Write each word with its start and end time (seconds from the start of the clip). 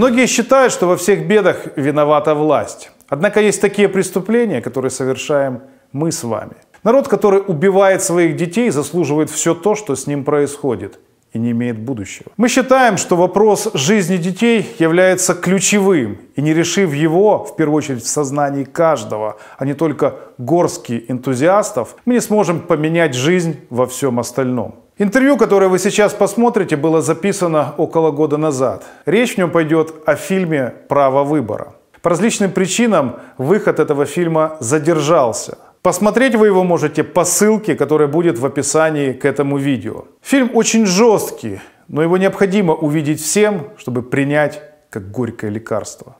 Многие 0.00 0.26
считают, 0.26 0.72
что 0.72 0.86
во 0.86 0.96
всех 0.96 1.26
бедах 1.26 1.76
виновата 1.76 2.34
власть. 2.34 2.90
Однако 3.10 3.42
есть 3.42 3.60
такие 3.60 3.86
преступления, 3.86 4.62
которые 4.62 4.90
совершаем 4.90 5.60
мы 5.92 6.10
с 6.10 6.24
вами. 6.24 6.54
Народ, 6.82 7.06
который 7.06 7.42
убивает 7.46 8.02
своих 8.02 8.34
детей, 8.36 8.70
заслуживает 8.70 9.28
все 9.28 9.54
то, 9.54 9.74
что 9.74 9.94
с 9.94 10.06
ним 10.06 10.24
происходит 10.24 11.00
и 11.34 11.38
не 11.38 11.50
имеет 11.50 11.78
будущего. 11.78 12.32
Мы 12.38 12.48
считаем, 12.48 12.96
что 12.96 13.14
вопрос 13.14 13.68
жизни 13.74 14.16
детей 14.16 14.74
является 14.78 15.34
ключевым, 15.34 16.16
и 16.34 16.40
не 16.40 16.54
решив 16.54 16.94
его, 16.94 17.44
в 17.44 17.54
первую 17.56 17.76
очередь, 17.76 18.02
в 18.02 18.08
сознании 18.08 18.64
каждого, 18.64 19.36
а 19.58 19.66
не 19.66 19.74
только 19.74 20.14
горстки 20.38 21.04
энтузиастов, 21.08 21.94
мы 22.06 22.14
не 22.14 22.20
сможем 22.20 22.60
поменять 22.60 23.14
жизнь 23.14 23.56
во 23.68 23.84
всем 23.86 24.18
остальном. 24.18 24.76
Интервью, 25.02 25.38
которое 25.38 25.68
вы 25.68 25.78
сейчас 25.78 26.12
посмотрите, 26.12 26.76
было 26.76 27.00
записано 27.00 27.74
около 27.78 28.10
года 28.10 28.36
назад. 28.36 28.84
Речь 29.06 29.34
в 29.34 29.38
нем 29.38 29.50
пойдет 29.50 29.94
о 30.04 30.14
фильме 30.14 30.74
«Право 30.88 31.24
выбора». 31.24 31.72
По 32.02 32.10
различным 32.10 32.52
причинам 32.52 33.16
выход 33.38 33.80
этого 33.80 34.04
фильма 34.04 34.58
задержался– 34.60 35.56
Посмотреть 35.82 36.34
вы 36.34 36.48
его 36.48 36.62
можете 36.62 37.02
по 37.02 37.24
ссылке, 37.24 37.74
которая 37.74 38.06
будет 38.06 38.38
в 38.38 38.44
описании 38.44 39.14
к 39.14 39.24
этому 39.24 39.56
видео. 39.56 40.04
Фильм 40.20 40.50
очень 40.52 40.84
жесткий, 40.84 41.60
но 41.88 42.02
его 42.02 42.18
необходимо 42.18 42.74
увидеть 42.74 43.22
всем, 43.22 43.68
чтобы 43.78 44.02
принять 44.02 44.60
как 44.90 45.10
горькое 45.10 45.50
лекарство. 45.50 46.16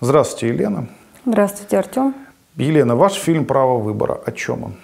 Здравствуйте, 0.00 0.54
Елена. 0.54 0.88
Здравствуйте, 1.26 1.76
Артем. 1.76 2.14
Елена, 2.56 2.96
ваш 2.96 3.12
фильм 3.12 3.44
«Право 3.44 3.76
выбора». 3.76 4.18
О 4.24 4.32
чем 4.32 4.64
он? 4.64 4.74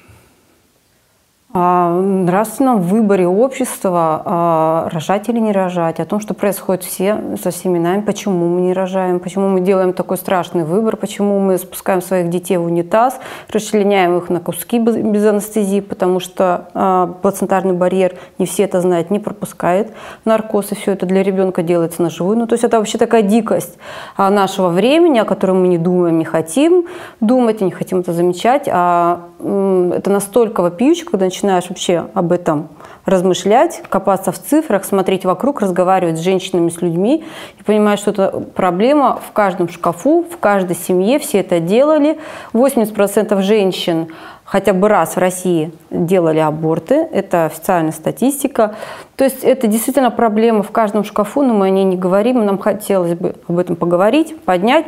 Нравственном 1.52 2.80
выборе 2.80 3.26
общества, 3.26 4.22
о 4.24 4.88
рожать 4.90 5.28
или 5.28 5.40
не 5.40 5.50
рожать, 5.50 5.98
о 5.98 6.04
том, 6.04 6.20
что 6.20 6.32
происходит 6.32 6.84
все 6.84 7.36
со 7.42 7.50
всеми 7.50 7.80
нами, 7.80 8.02
почему 8.02 8.48
мы 8.48 8.60
не 8.60 8.72
рожаем, 8.72 9.18
почему 9.18 9.48
мы 9.48 9.60
делаем 9.60 9.92
такой 9.92 10.16
страшный 10.16 10.62
выбор, 10.62 10.96
почему 10.96 11.40
мы 11.40 11.58
спускаем 11.58 12.02
своих 12.02 12.30
детей 12.30 12.56
в 12.56 12.66
унитаз, 12.66 13.18
расчленяем 13.52 14.16
их 14.18 14.28
на 14.28 14.38
куски 14.38 14.78
без 14.78 15.26
анестезии, 15.26 15.80
потому 15.80 16.20
что 16.20 16.68
э, 16.72 17.14
плацентарный 17.20 17.74
барьер, 17.74 18.14
не 18.38 18.46
все 18.46 18.62
это 18.62 18.80
знают, 18.80 19.10
не 19.10 19.18
пропускает 19.18 19.92
наркоз, 20.24 20.70
и 20.70 20.76
все 20.76 20.92
это 20.92 21.04
для 21.04 21.24
ребенка 21.24 21.64
делается 21.64 22.00
на 22.00 22.10
живую. 22.10 22.38
Ну, 22.38 22.46
то 22.46 22.52
есть 22.52 22.62
это 22.62 22.78
вообще 22.78 22.96
такая 22.96 23.22
дикость 23.22 23.76
нашего 24.16 24.68
времени, 24.68 25.18
о 25.18 25.24
которой 25.24 25.52
мы 25.52 25.66
не 25.66 25.78
думаем, 25.78 26.16
не 26.16 26.24
хотим 26.24 26.86
думать, 27.18 27.60
не 27.60 27.72
хотим 27.72 28.00
это 28.00 28.12
замечать, 28.12 28.68
а 28.70 29.26
это 29.40 30.10
настолько 30.10 30.60
вопиюще, 30.60 31.04
когда 31.06 31.24
начинаем 31.24 31.39
начинаешь 31.40 31.68
вообще 31.70 32.06
об 32.12 32.32
этом 32.32 32.68
размышлять, 33.06 33.82
копаться 33.88 34.30
в 34.30 34.38
цифрах, 34.38 34.84
смотреть 34.84 35.24
вокруг, 35.24 35.60
разговаривать 35.60 36.18
с 36.18 36.20
женщинами, 36.20 36.68
с 36.68 36.82
людьми, 36.82 37.24
и 37.58 37.62
понимаешь, 37.62 38.00
что 38.00 38.10
это 38.10 38.28
проблема 38.54 39.18
в 39.26 39.32
каждом 39.32 39.68
шкафу, 39.68 40.26
в 40.30 40.36
каждой 40.36 40.76
семье, 40.76 41.18
все 41.18 41.40
это 41.40 41.60
делали. 41.60 42.18
80% 42.52 43.40
женщин 43.40 44.08
хотя 44.44 44.72
бы 44.72 44.88
раз 44.88 45.14
в 45.14 45.18
России 45.18 45.72
делали 45.90 46.40
аборты, 46.40 47.08
это 47.10 47.46
официальная 47.46 47.92
статистика. 47.92 48.74
То 49.16 49.24
есть 49.24 49.44
это 49.44 49.66
действительно 49.66 50.10
проблема 50.10 50.62
в 50.62 50.70
каждом 50.70 51.04
шкафу, 51.04 51.42
но 51.42 51.54
мы 51.54 51.66
о 51.66 51.70
ней 51.70 51.84
не 51.84 51.96
говорим, 51.96 52.44
нам 52.44 52.58
хотелось 52.58 53.14
бы 53.14 53.36
об 53.48 53.58
этом 53.58 53.76
поговорить, 53.76 54.38
поднять, 54.42 54.84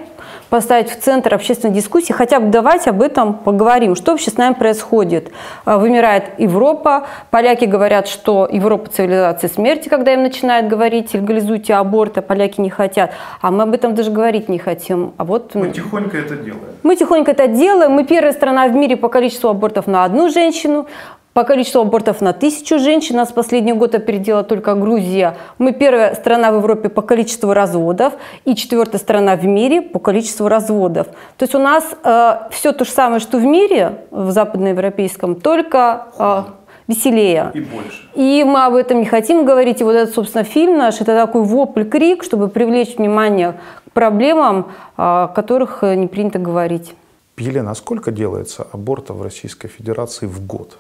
поставить 0.53 0.91
в 0.91 1.01
центр 1.01 1.33
общественной 1.33 1.73
дискуссии, 1.73 2.13
хотя 2.13 2.39
бы 2.39 2.49
давайте 2.49 2.91
об 2.91 3.01
этом 3.01 3.33
поговорим, 3.33 3.97
что 3.97 4.11
вообще 4.11 4.31
с 4.31 4.37
нами 4.37 4.53
происходит. 4.53 5.33
А, 5.65 5.79
вымирает 5.79 6.25
Европа, 6.37 7.07
поляки 7.31 7.65
говорят, 7.65 8.07
что 8.07 8.47
Европа 8.53 8.91
цивилизация 8.91 9.49
смерти, 9.49 9.89
когда 9.89 10.13
им 10.13 10.23
начинают 10.23 10.69
говорить, 10.69 11.15
легализуйте 11.15 11.73
аборт, 11.73 12.19
а 12.19 12.21
поляки 12.21 12.61
не 12.61 12.69
хотят, 12.69 13.13
а 13.41 13.51
мы 13.51 13.63
об 13.63 13.73
этом 13.73 13.95
даже 13.95 14.11
говорить 14.11 14.51
не 14.51 14.59
хотим. 14.59 15.15
А 15.17 15.25
вот 15.25 15.55
мы 15.55 15.71
тихонько 15.71 16.19
это 16.19 16.37
делаем. 16.37 16.65
Мы 16.83 16.97
тихонько 16.97 17.31
это 17.31 17.47
делаем, 17.47 17.93
мы 17.93 18.05
первая 18.05 18.35
страна 18.35 18.69
в 18.69 18.75
мире 18.75 18.99
по 18.99 19.09
количеству 19.09 19.49
абортов 19.49 19.87
на 19.87 20.05
одну 20.05 20.29
женщину, 20.29 20.87
по 21.33 21.45
количеству 21.45 21.81
абортов 21.81 22.21
на 22.21 22.33
тысячу 22.33 22.79
женщин 22.79 23.17
нас 23.17 23.33
последний 23.33 23.73
год 23.73 23.95
опередила 23.95 24.43
только 24.43 24.75
Грузия. 24.75 25.37
Мы 25.59 25.73
первая 25.73 26.15
страна 26.15 26.53
в 26.53 26.57
Европе 26.57 26.91
по 26.91 27.01
количеству 27.01 27.55
разводов 27.55 28.13
и 28.45 28.55
четвертая 28.55 29.01
страна 29.01 29.37
в 29.37 29.45
мире 29.47 29.81
по 29.81 29.99
количеству 29.99 30.49
разводов. 30.49 31.07
То 31.39 31.45
есть 31.45 31.55
у 31.55 31.59
нас 31.59 31.85
э, 32.05 32.33
все 32.51 32.73
то 32.73 32.85
же 32.85 32.91
самое, 32.91 33.21
что 33.21 33.39
в 33.39 33.45
мире, 33.45 34.01
в 34.11 34.31
западноевропейском, 34.31 35.37
только 35.37 36.09
э, 36.19 36.43
веселее. 36.87 37.51
И 37.55 37.61
больше. 37.61 38.03
И 38.15 38.45
мы 38.45 38.67
об 38.67 38.75
этом 38.75 38.99
не 38.99 39.07
хотим 39.07 39.47
говорить. 39.47 39.81
И 39.81 39.85
вот 39.85 39.93
этот, 39.93 40.15
собственно, 40.15 40.45
фильм 40.45 40.77
наш, 40.77 41.01
это 41.01 41.15
такой 41.17 41.43
вопль-крик, 41.45 42.25
чтобы 42.25 42.49
привлечь 42.49 42.97
внимание 42.99 43.55
к 43.89 43.93
проблемам, 43.93 44.67
о 44.99 45.29
которых 45.29 45.83
не 45.83 46.09
принято 46.09 46.39
говорить. 46.39 46.95
Елена, 47.39 47.71
а 47.71 47.75
сколько 47.75 48.13
делается 48.13 48.67
абортов 48.71 49.17
в 49.17 49.23
Российской 49.23 49.69
Федерации 49.69 50.27
в 50.27 50.47
год? 50.47 50.77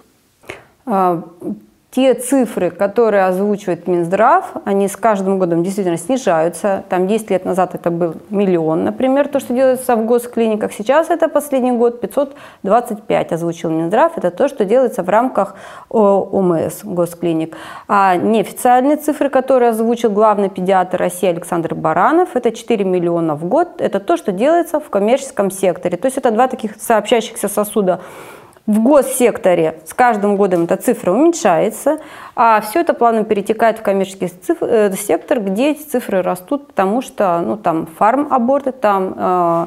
А, 0.87 1.23
те 1.95 2.15
цифры, 2.15 2.71
которые 2.71 3.27
озвучивает 3.27 3.87
Минздрав, 3.87 4.53
они 4.65 4.89
с 4.89 4.97
каждым 4.97 5.39
годом 5.39 5.63
действительно 5.63 5.99
снижаются. 5.99 6.85
Там 6.89 7.07
10 7.07 7.31
лет 7.31 7.45
назад 7.45 7.75
это 7.75 7.91
был 7.91 8.15
миллион, 8.31 8.85
например, 8.85 9.29
то, 9.29 9.41
что 9.41 9.53
делается 9.53 9.95
в 9.95 10.07
госклиниках. 10.07 10.73
Сейчас 10.73 11.11
это 11.11 11.29
последний 11.29 11.73
год 11.73 12.01
525 12.01 13.33
озвучил 13.33 13.69
Минздрав. 13.69 14.17
Это 14.17 14.31
то, 14.31 14.49
что 14.49 14.65
делается 14.65 15.03
в 15.03 15.11
рамках 15.11 15.55
ОМС, 15.91 16.83
госклиник. 16.83 17.59
А 17.89 18.17
неофициальные 18.17 18.97
цифры, 18.97 19.29
которые 19.29 19.69
озвучил 19.69 20.11
главный 20.11 20.49
педиатр 20.49 20.97
России 20.97 21.29
Александр 21.29 21.75
Баранов, 21.75 22.37
это 22.37 22.53
4 22.53 22.87
миллиона 22.87 23.35
в 23.35 23.45
год. 23.45 23.83
Это 23.83 24.01
то, 24.01 24.17
что 24.17 24.33
делается 24.33 24.81
в 24.81 24.89
коммерческом 24.89 25.51
секторе. 25.51 25.99
То 25.99 26.07
есть 26.07 26.17
это 26.17 26.31
два 26.31 26.49
таких 26.49 26.77
сообщающихся 26.81 27.49
сосуда 27.49 28.01
в 28.67 28.81
госсекторе 28.81 29.81
с 29.85 29.93
каждым 29.93 30.37
годом 30.37 30.65
эта 30.65 30.77
цифра 30.77 31.11
уменьшается, 31.11 31.99
а 32.37 32.61
все 32.61 32.81
это 32.81 32.95
плавно 32.95 33.25
перетекает 33.25 33.79
в 33.79 33.83
коммерческий 33.83 34.29
цифр, 34.29 34.65
э, 34.65 34.93
сектор, 34.93 35.41
где 35.41 35.73
эти 35.73 35.83
цифры 35.83 36.23
растут, 36.23 36.69
потому 36.69 37.03
что 37.03 37.41
ну, 37.41 37.57
там 37.57 37.87
фарм-аборты, 37.99 38.73
там 38.73 39.15
э, 39.17 39.67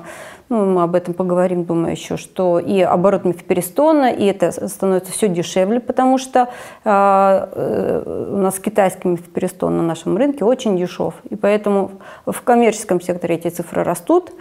ну, 0.49 0.65
мы 0.65 0.83
об 0.83 0.93
этом 0.93 1.13
поговорим, 1.13 1.65
думаю, 1.65 1.91
еще, 1.91 2.17
что 2.17 2.59
и 2.59 2.79
оборот 2.79 3.25
мифеперистона, 3.25 4.11
и 4.11 4.25
это 4.25 4.51
становится 4.67 5.11
все 5.11 5.27
дешевле, 5.27 5.79
потому 5.79 6.19
что 6.19 6.49
а, 6.83 7.49
э, 7.51 8.27
у 8.31 8.37
нас 8.37 8.59
китайский 8.59 9.07
мифеперистон 9.07 9.77
на 9.77 9.83
нашем 9.83 10.17
рынке 10.17 10.45
очень 10.45 10.77
дешев. 10.77 11.15
И 11.29 11.35
поэтому 11.35 11.91
в 12.27 12.41
коммерческом 12.43 13.01
секторе 13.01 13.35
эти 13.35 13.49
цифры 13.49 13.83
растут, 13.83 14.33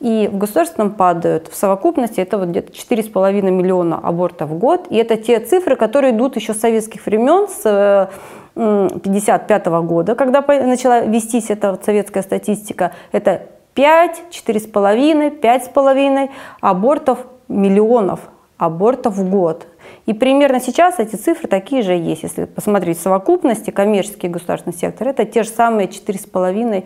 и 0.00 0.30
в 0.32 0.38
государственном 0.38 0.92
падают. 0.92 1.48
В 1.48 1.54
совокупности 1.54 2.20
это 2.20 2.38
вот 2.38 2.48
где-то 2.48 2.72
4,5 2.72 3.42
миллиона 3.50 4.00
абортов 4.02 4.48
в 4.48 4.58
год. 4.58 4.86
И 4.88 4.96
это 4.96 5.16
те 5.16 5.40
цифры, 5.40 5.76
которые 5.76 6.16
идут 6.16 6.36
еще 6.36 6.54
с 6.54 6.60
советских 6.60 7.04
времен, 7.04 7.48
с 7.48 8.08
1955 8.54 9.66
года, 9.84 10.14
когда 10.14 10.40
начала 10.40 11.02
вестись 11.02 11.50
эта 11.50 11.78
советская 11.84 12.22
статистика. 12.22 12.92
Это 13.12 13.42
5, 13.74 14.22
4,5, 14.30 15.40
5,5 15.40 16.30
абортов, 16.60 17.18
миллионов 17.48 18.20
абортов 18.60 19.16
в 19.16 19.28
год. 19.28 19.66
И 20.04 20.12
примерно 20.12 20.60
сейчас 20.60 20.98
эти 20.98 21.16
цифры 21.16 21.48
такие 21.48 21.82
же 21.82 21.92
есть. 21.92 22.22
Если 22.22 22.44
посмотреть 22.44 22.98
в 22.98 23.02
совокупности, 23.02 23.70
коммерческий 23.70 24.26
и 24.26 24.30
государственный 24.30 24.76
сектор, 24.76 25.08
это 25.08 25.24
те 25.24 25.42
же 25.42 25.48
самые 25.48 25.88
4,5. 25.88 26.84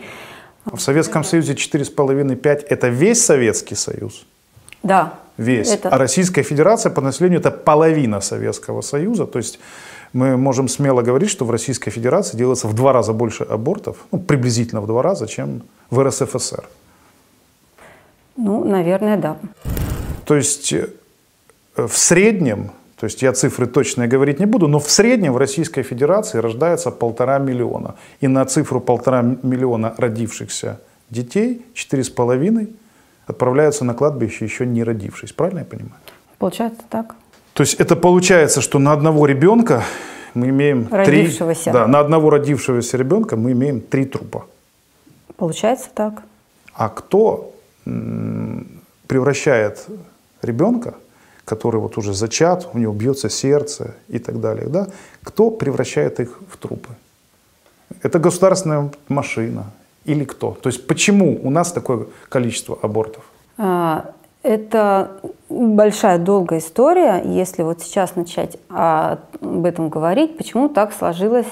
В 0.67 0.79
Советском 0.79 1.25
Союзе 1.25 1.55
4,5-5– 1.55 2.67
это 2.69 2.89
весь 2.89 3.25
Советский 3.25 3.75
Союз? 3.75 4.25
Да. 4.85 5.15
Весь. 5.37 5.73
Это... 5.73 5.89
А 5.89 5.99
Российская 5.99 6.45
Федерация 6.45 6.91
по 6.91 7.01
населению– 7.01 7.41
это 7.41 7.51
половина 7.51 8.21
Советского 8.21 8.81
Союза. 8.81 9.27
То 9.27 9.39
есть 9.39 9.59
мы 10.13 10.37
можем 10.37 10.69
смело 10.69 11.03
говорить, 11.03 11.29
что 11.29 11.45
в 11.45 11.51
Российской 11.51 11.91
Федерации 11.91 12.37
делается 12.37 12.69
в 12.69 12.75
два 12.75 12.93
раза 12.93 13.13
больше 13.13 13.43
абортов, 13.43 13.97
ну, 14.13 14.21
приблизительно 14.21 14.81
в 14.81 14.87
два 14.87 15.03
раза, 15.03 15.27
чем 15.27 15.63
в 15.91 16.01
РСФСР. 16.01 16.65
Ну, 18.37 18.65
наверное, 18.65 19.17
да. 19.17 19.37
То 20.25 20.37
есть 20.37 20.73
э, 20.73 20.89
в 21.77 21.97
среднем, 21.97 22.71
то 22.97 23.07
есть 23.07 23.23
я 23.23 23.33
цифры 23.33 23.67
точные 23.67 24.09
говорить 24.09 24.41
не 24.41 24.47
буду, 24.47 24.69
но 24.69 24.79
в 24.79 24.91
среднем 24.91 25.33
в 25.33 25.37
Российской 25.37 25.83
Федерации 25.83 26.39
рождается 26.39 26.91
полтора 26.91 27.39
миллиона. 27.39 27.95
И 28.21 28.29
на 28.29 28.45
цифру 28.45 28.81
полтора 28.81 29.23
миллиона 29.23 29.95
родившихся 29.99 30.81
детей, 31.11 31.65
четыре 31.75 32.03
с 32.03 32.11
половиной, 32.11 32.69
отправляются 33.27 33.85
на 33.85 33.95
кладбище 33.95 34.45
еще 34.45 34.67
не 34.67 34.83
родившись. 34.83 35.33
Правильно 35.33 35.61
я 35.61 35.65
понимаю? 35.65 35.95
Получается 36.39 36.83
так. 36.89 37.15
То 37.53 37.63
есть 37.63 37.75
это 37.75 37.95
получается, 37.95 38.61
что 38.61 38.79
на 38.79 38.93
одного 38.93 39.27
ребенка 39.27 39.85
мы 40.35 40.49
имеем 40.49 40.89
родившегося. 40.91 41.63
три, 41.65 41.73
да, 41.73 41.87
на 41.87 42.01
одного 42.01 42.31
родившегося 42.31 42.97
ребенка 42.97 43.37
мы 43.37 43.53
имеем 43.53 43.81
три 43.81 44.05
трупа. 44.05 44.47
Получается 45.37 45.89
так. 45.95 46.23
А 46.75 46.89
кто 46.89 47.54
превращает 49.07 49.87
ребенка, 50.43 50.95
который 51.45 51.81
вот 51.81 51.99
уже 51.99 52.15
зачат, 52.15 52.69
у 52.73 52.79
него 52.79 52.93
бьется 52.93 53.29
сердце 53.29 53.95
и 54.09 54.19
так 54.19 54.41
далее, 54.41 54.67
да, 54.69 54.89
кто 55.23 55.51
превращает 55.51 56.21
их 56.21 56.41
в 56.49 56.57
трупы? 56.57 56.91
Это 58.03 58.19
государственная 58.19 58.91
машина 59.09 59.67
или 60.05 60.25
кто? 60.25 60.57
То 60.61 60.69
есть 60.69 60.87
почему 60.87 61.39
у 61.43 61.51
нас 61.51 61.73
такое 61.73 62.07
количество 62.29 62.79
абортов? 62.81 63.25
А, 63.59 64.11
это 64.43 65.11
большая 65.49 66.19
долгая 66.19 66.59
история. 66.59 67.23
Если 67.25 67.63
вот 67.63 67.83
сейчас 67.83 68.17
начать 68.17 68.57
об 68.69 69.65
этом 69.65 69.89
говорить, 69.89 70.37
почему 70.37 70.69
так 70.69 70.93
сложилась 70.93 71.47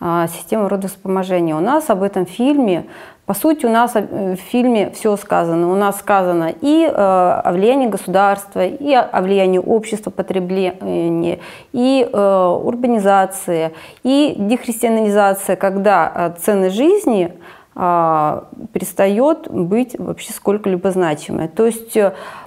а, 0.00 0.28
система 0.28 0.68
родовспоможения. 0.68 1.56
У 1.56 1.60
нас 1.60 1.90
об 1.90 2.02
этом 2.02 2.26
фильме, 2.26 2.86
по 3.28 3.34
сути, 3.34 3.66
у 3.66 3.68
нас 3.68 3.94
э, 3.94 4.36
в 4.36 4.40
фильме 4.50 4.90
все 4.90 5.14
сказано. 5.18 5.70
У 5.70 5.74
нас 5.74 5.98
сказано 5.98 6.50
и 6.62 6.86
э, 6.86 6.90
о 6.90 7.52
влиянии 7.52 7.86
государства, 7.86 8.64
и 8.64 8.94
о 8.94 9.20
влиянии 9.20 9.58
общества 9.58 10.08
потребления, 10.10 11.38
и 11.74 12.08
э, 12.10 12.60
урбанизация, 12.64 13.72
и 14.02 14.34
дехристианизация, 14.38 15.56
когда 15.56 16.36
цены 16.40 16.70
жизни 16.70 17.34
а, 17.80 18.48
перестает 18.72 19.48
быть 19.48 19.94
вообще 19.98 20.32
сколько-либо 20.32 20.90
значимой. 20.90 21.48
То 21.48 21.66
есть 21.66 21.96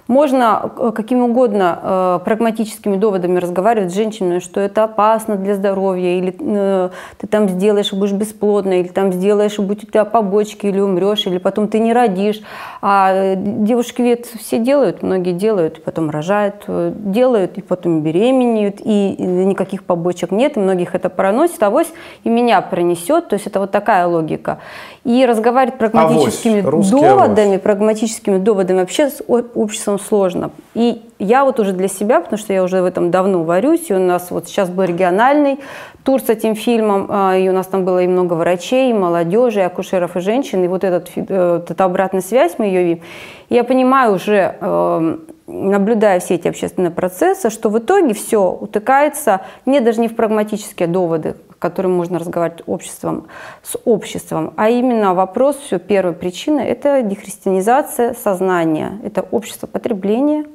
можно 0.07 0.71
э, 0.77 0.91
какими 0.93 1.21
угодно 1.21 1.79
э, 1.81 2.19
прагматическими 2.25 2.97
доводами 2.97 3.37
разговаривать 3.39 3.91
с 3.91 3.95
женщиной, 3.95 4.39
что 4.39 4.59
это 4.59 4.83
опасно 4.83 5.35
для 5.35 5.55
здоровья, 5.55 6.17
или 6.17 6.35
э, 6.39 6.89
ты 7.17 7.27
там 7.27 7.49
сделаешь 7.49 7.93
и 7.93 7.95
будешь 7.95 8.13
бесплодна, 8.13 8.79
или 8.79 8.87
там 8.87 9.13
сделаешь 9.13 9.57
и 9.57 9.61
будет 9.61 9.83
у 9.83 9.87
тебя 9.87 10.05
побочки, 10.05 10.65
или 10.65 10.79
умрешь, 10.79 11.25
или 11.27 11.37
потом 11.37 11.67
ты 11.67 11.79
не 11.79 11.93
родишь. 11.93 12.41
А 12.81 13.35
девушки 13.35 14.01
ведь 14.01 14.25
все 14.25 14.59
делают, 14.59 15.03
многие 15.03 15.33
делают, 15.33 15.83
потом 15.83 16.09
рожают, 16.09 16.65
делают, 16.67 17.57
и 17.57 17.61
потом 17.61 18.01
беременеют, 18.01 18.77
и 18.79 19.15
никаких 19.17 19.83
побочек 19.83 20.31
нет, 20.31 20.57
и 20.57 20.59
многих 20.59 20.95
это 20.95 21.09
проносит, 21.09 21.61
авось 21.63 21.91
и 22.23 22.29
меня 22.29 22.61
пронесет. 22.61 23.29
То 23.29 23.35
есть 23.35 23.47
это 23.47 23.59
вот 23.59 23.71
такая 23.71 24.07
логика. 24.07 24.59
И 25.03 25.25
разговаривать 25.25 25.77
прагматическими 25.77 26.59
авось, 26.59 26.89
доводами, 26.89 27.49
авось. 27.49 27.61
прагматическими 27.61 28.37
доводами 28.37 28.79
вообще 28.79 29.09
с 29.09 29.21
обществом 29.55 29.99
сложно. 30.01 30.51
И 30.73 31.01
я 31.19 31.45
вот 31.45 31.59
уже 31.59 31.73
для 31.73 31.87
себя, 31.87 32.19
потому 32.19 32.37
что 32.37 32.53
я 32.53 32.63
уже 32.63 32.81
в 32.81 32.85
этом 32.85 33.11
давно 33.11 33.43
варюсь, 33.43 33.89
и 33.89 33.93
у 33.93 33.99
нас 33.99 34.31
вот 34.31 34.47
сейчас 34.47 34.69
был 34.69 34.83
региональный 34.83 35.59
тур 36.03 36.21
с 36.21 36.29
этим 36.29 36.55
фильмом, 36.55 37.07
а, 37.09 37.37
и 37.37 37.47
у 37.47 37.53
нас 37.53 37.67
там 37.67 37.85
было 37.85 38.03
и 38.03 38.07
много 38.07 38.33
врачей, 38.33 38.91
и 38.91 38.93
молодежи, 38.93 39.59
и 39.59 39.63
акушеров, 39.63 40.17
и 40.17 40.19
женщин, 40.19 40.63
и 40.63 40.67
вот 40.67 40.83
этот, 40.83 41.09
э, 41.15 41.57
вот 41.57 41.71
эта 41.71 41.83
обратная 41.83 42.21
связь 42.21 42.55
мы 42.57 42.65
ее 42.65 42.83
видим. 42.83 43.03
я 43.49 43.63
понимаю 43.63 44.15
уже, 44.15 44.55
э, 44.59 45.17
наблюдая 45.47 46.19
все 46.19 46.35
эти 46.35 46.47
общественные 46.47 46.91
процессы, 46.91 47.49
что 47.49 47.69
в 47.69 47.77
итоге 47.77 48.13
все 48.13 48.49
утыкается 48.49 49.41
не 49.65 49.79
даже 49.79 50.01
не 50.01 50.07
в 50.07 50.15
прагматические 50.15 50.87
доводы, 50.87 51.35
которым 51.61 51.93
можно 51.93 52.17
разговаривать 52.17 52.63
обществом, 52.65 53.27
с 53.61 53.77
обществом, 53.85 54.53
а 54.57 54.69
именно 54.69 55.13
вопрос, 55.13 55.57
все, 55.57 55.77
первая 55.77 56.13
причина– 56.13 56.59
это 56.61 57.03
дехристианизация 57.03 58.15
сознания, 58.15 58.99
это 59.03 59.21
общество 59.21 59.67
потребления. 59.67 60.45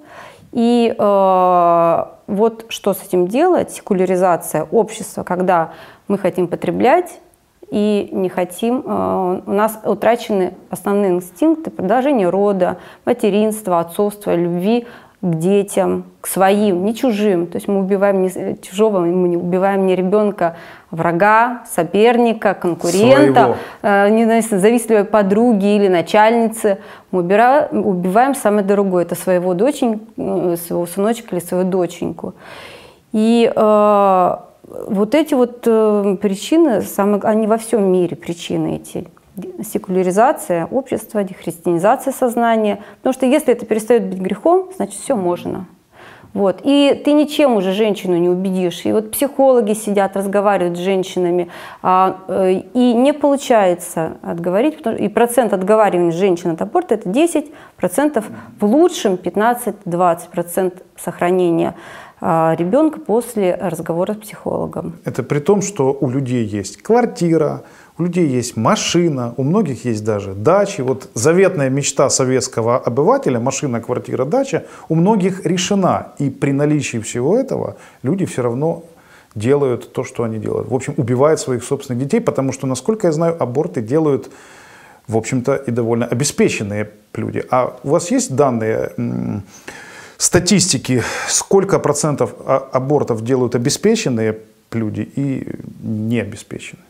И 0.53 0.95
э, 0.99 2.05
вот 2.27 2.67
что 2.69 2.93
с 2.93 3.03
этим 3.03 3.29
делать, 3.29 3.71
секуляризация 3.71 4.65
общества, 4.65 5.23
когда 5.23 5.73
мы 6.09 6.19
хотим 6.19 6.49
потреблять, 6.49 7.21
и 7.71 8.09
не 8.13 8.29
хотим, 8.29 8.83
э, 8.85 9.41
у 9.47 9.51
нас 9.51 9.79
утрачены 9.85 10.55
основные 10.71 11.13
инстинкты 11.13 11.71
продолжения 11.71 12.29
рода, 12.29 12.79
материнства, 13.05 13.81
отцовства, 13.81 14.35
любви, 14.35 14.87
к 15.31 15.39
детям, 15.39 16.05
к 16.21 16.27
своим, 16.27 16.85
не 16.85 16.95
чужим. 16.95 17.47
То 17.47 17.57
есть 17.57 17.69
мы 17.69 17.81
убиваем 17.81 18.23
не 18.23 18.57
чужого, 18.61 19.01
мы 19.01 19.29
не 19.29 19.37
убиваем 19.37 19.87
не 19.87 19.97
ребенка, 19.97 20.57
врага, 20.91 21.65
соперника, 21.69 22.55
конкурента, 22.55 23.57
э, 23.83 24.41
завистливой 24.43 25.05
подруги 25.05 25.77
или 25.77 25.89
начальницы. 25.89 26.79
Мы 27.11 27.21
убираем, 27.21 27.87
убиваем 27.87 28.35
самое 28.35 28.65
дорогое, 28.65 29.03
это 29.03 29.15
своего 29.15 29.55
доченьку, 29.55 30.05
э, 30.17 30.57
своего 30.57 30.87
сыночка 30.87 31.35
или 31.35 31.43
свою 31.43 31.65
доченьку. 31.65 32.35
И 33.13 33.51
э, 33.55 34.37
вот 34.89 35.15
эти 35.15 35.35
вот 35.35 35.63
э, 35.67 36.17
причины, 36.21 36.83
самые, 36.83 37.21
они 37.23 37.47
во 37.47 37.57
всем 37.57 37.91
мире 37.91 38.17
причины 38.17 38.77
эти 38.77 39.09
секуляризация 39.63 40.67
общества, 40.67 41.25
дехристианизация 41.25 42.13
сознания. 42.13 42.83
Потому 42.99 43.13
что 43.13 43.27
если 43.27 43.53
это 43.53 43.67
перестает 43.67 44.09
быть 44.09 44.19
грехом, 44.19 44.71
значит 44.77 45.01
все 45.01 45.17
можно. 45.17 45.67
Вот. 46.37 46.61
И 46.65 47.01
ты 47.03 47.15
ничем 47.15 47.57
уже 47.57 47.73
женщину 47.73 48.19
не 48.19 48.29
убедишь. 48.29 48.85
И 48.85 48.93
вот 48.93 49.11
психологи 49.11 49.73
сидят, 49.73 50.17
разговаривают 50.17 50.77
с 50.77 50.81
женщинами, 50.83 51.49
а, 51.83 52.19
э, 52.29 52.61
и 52.75 52.93
не 52.93 53.15
получается 53.15 54.19
отговорить, 54.21 54.77
потому, 54.77 54.99
и 54.99 55.09
процент 55.09 55.55
отговаривания 55.55 56.11
женщин 56.11 56.51
от 56.51 56.61
аборта 56.61 56.97
это 56.97 57.09
10%, 57.09 57.47
процентов, 57.79 58.27
в 58.61 58.67
лучшем 58.67 59.15
15-20% 59.15 60.83
сохранения 60.99 61.75
а, 62.21 62.55
ребенка 62.59 63.01
после 63.01 63.55
разговора 63.55 64.13
с 64.13 64.17
психологом. 64.17 64.97
Это 65.07 65.23
при 65.23 65.39
том, 65.39 65.63
что 65.63 65.97
у 65.99 66.11
людей 66.11 66.45
есть 66.45 66.83
квартира, 66.83 67.63
у 67.99 68.03
людей 68.03 68.27
есть 68.27 68.57
машина, 68.57 69.33
у 69.37 69.43
многих 69.43 69.85
есть 69.87 70.05
даже 70.05 70.35
дачи. 70.35 70.83
Вот 70.83 71.09
заветная 71.15 71.71
мечта 71.71 72.11
советского 72.11 72.77
обывателя, 72.77 73.41
машина, 73.41 73.81
квартира, 73.81 74.25
дача, 74.25 74.65
у 74.89 74.95
многих 74.95 75.47
решена. 75.47 76.13
И 76.19 76.29
при 76.29 76.53
наличии 76.53 76.99
всего 76.99 77.39
этого 77.39 77.77
люди 78.03 78.27
все 78.27 78.43
равно 78.43 78.85
делают 79.35 79.93
то, 79.93 80.05
что 80.05 80.25
они 80.25 80.39
делают. 80.39 80.69
В 80.69 80.75
общем, 80.75 80.95
убивают 80.97 81.41
своих 81.41 81.65
собственных 81.65 82.05
детей, 82.05 82.21
потому 82.21 82.53
что, 82.53 82.67
насколько 82.67 83.07
я 83.07 83.13
знаю, 83.13 83.43
аборты 83.43 83.81
делают, 83.81 84.31
в 85.09 85.17
общем-то, 85.17 85.55
и 85.55 85.71
довольно 85.71 86.07
обеспеченные 86.07 86.91
люди. 87.15 87.45
А 87.51 87.79
у 87.83 87.91
вас 87.91 88.11
есть 88.11 88.35
данные 88.35 88.93
статистики, 90.19 91.03
сколько 91.29 91.79
процентов 91.79 92.35
а, 92.45 92.57
абортов 92.73 93.23
делают 93.23 93.55
обеспеченные 93.55 94.39
люди 94.73 95.09
и 95.17 95.47
необеспеченные? 95.83 96.85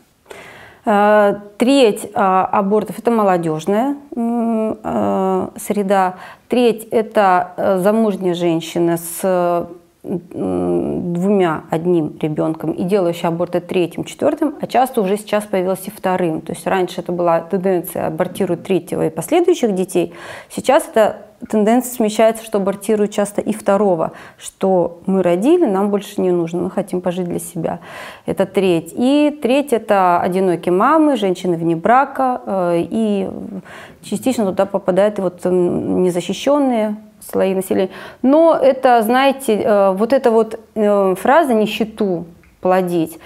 Э, 0.89 1.35
треть 1.57 2.05
э, 2.05 2.09
абортов– 2.13 2.97
это 2.99 3.11
молодежная 3.11 3.97
э, 4.15 5.47
среда. 5.57 6.15
Треть– 6.47 6.87
это 6.91 7.79
замужняя 7.83 8.33
женщина 8.33 8.95
с 8.97 9.67
двумя, 10.03 11.63
одним 11.69 12.17
ребенком 12.21 12.71
и 12.71 12.83
делающие 12.83 13.27
аборты 13.27 13.59
третьим, 13.59 14.05
четвертым, 14.05 14.55
а 14.61 14.67
часто 14.67 15.01
уже 15.01 15.17
сейчас 15.17 15.43
появилась 15.43 15.85
и 15.85 15.91
вторым. 15.91 16.39
То 16.39 16.53
есть 16.53 16.65
раньше 16.65 17.01
это 17.01 17.11
была 17.11 17.41
тенденция 17.41 18.07
абортируют 18.07 18.63
третьего 18.63 19.07
и 19.07 19.09
последующих 19.09 19.75
детей, 19.75 20.13
сейчас 20.49 20.87
это 20.87 21.26
тенденция 21.49 21.93
смещается, 21.93 22.43
что 22.43 22.57
абортируют 22.57 23.11
часто 23.11 23.41
и 23.41 23.53
второго, 23.53 24.11
что 24.37 25.01
мы 25.05 25.21
родили, 25.21 25.65
нам 25.65 25.89
больше 25.89 26.21
не 26.21 26.31
нужно, 26.31 26.63
мы 26.63 26.71
хотим 26.71 27.01
пожить 27.01 27.27
для 27.27 27.39
себя. 27.39 27.79
Это 28.25 28.45
треть. 28.45 28.93
И 28.95 29.37
треть– 29.41 29.67
это 29.73 30.19
одинокие 30.19 30.73
мамы, 30.73 31.15
женщины 31.15 31.57
вне 31.57 31.75
брака, 31.75 32.41
э, 32.45 32.85
и 32.89 33.29
частично 34.01 34.45
туда 34.45 34.65
попадают 34.65 35.19
и 35.19 35.21
вот 35.21 35.45
незащищенные 35.45 36.97
слои 37.19 37.53
населения. 37.53 37.91
Но 38.21 38.55
это, 38.55 39.01
знаете, 39.03 39.61
э, 39.61 39.91
вот 39.91 40.13
эта 40.13 40.31
вот 40.31 40.59
э, 40.75 41.15
фраза 41.15 41.53
«нищету 41.53 42.25
плодить», 42.61 43.19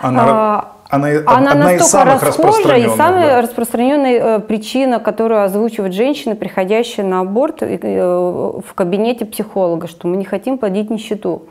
она, 0.00 0.22
а, 0.26 0.72
она, 0.90 1.08
она 1.26 1.52
одна 1.52 1.54
настолько 1.54 1.84
из 1.84 1.86
самых 1.88 2.22
расхожа 2.22 2.76
и 2.76 2.88
самая 2.88 3.28
да. 3.28 3.42
распространенная 3.42 4.38
э, 4.38 4.40
причина, 4.40 4.98
которую 4.98 5.44
озвучивают 5.44 5.94
женщины, 5.94 6.34
приходящие 6.34 7.06
на 7.06 7.20
аборт 7.20 7.62
э, 7.62 7.68
в 7.68 8.74
кабинете 8.74 9.24
психолога, 9.24 9.86
что 9.86 10.08
мы 10.08 10.16
не 10.16 10.24
хотим 10.24 10.58
плодить 10.58 10.90
нищету. 10.90 11.42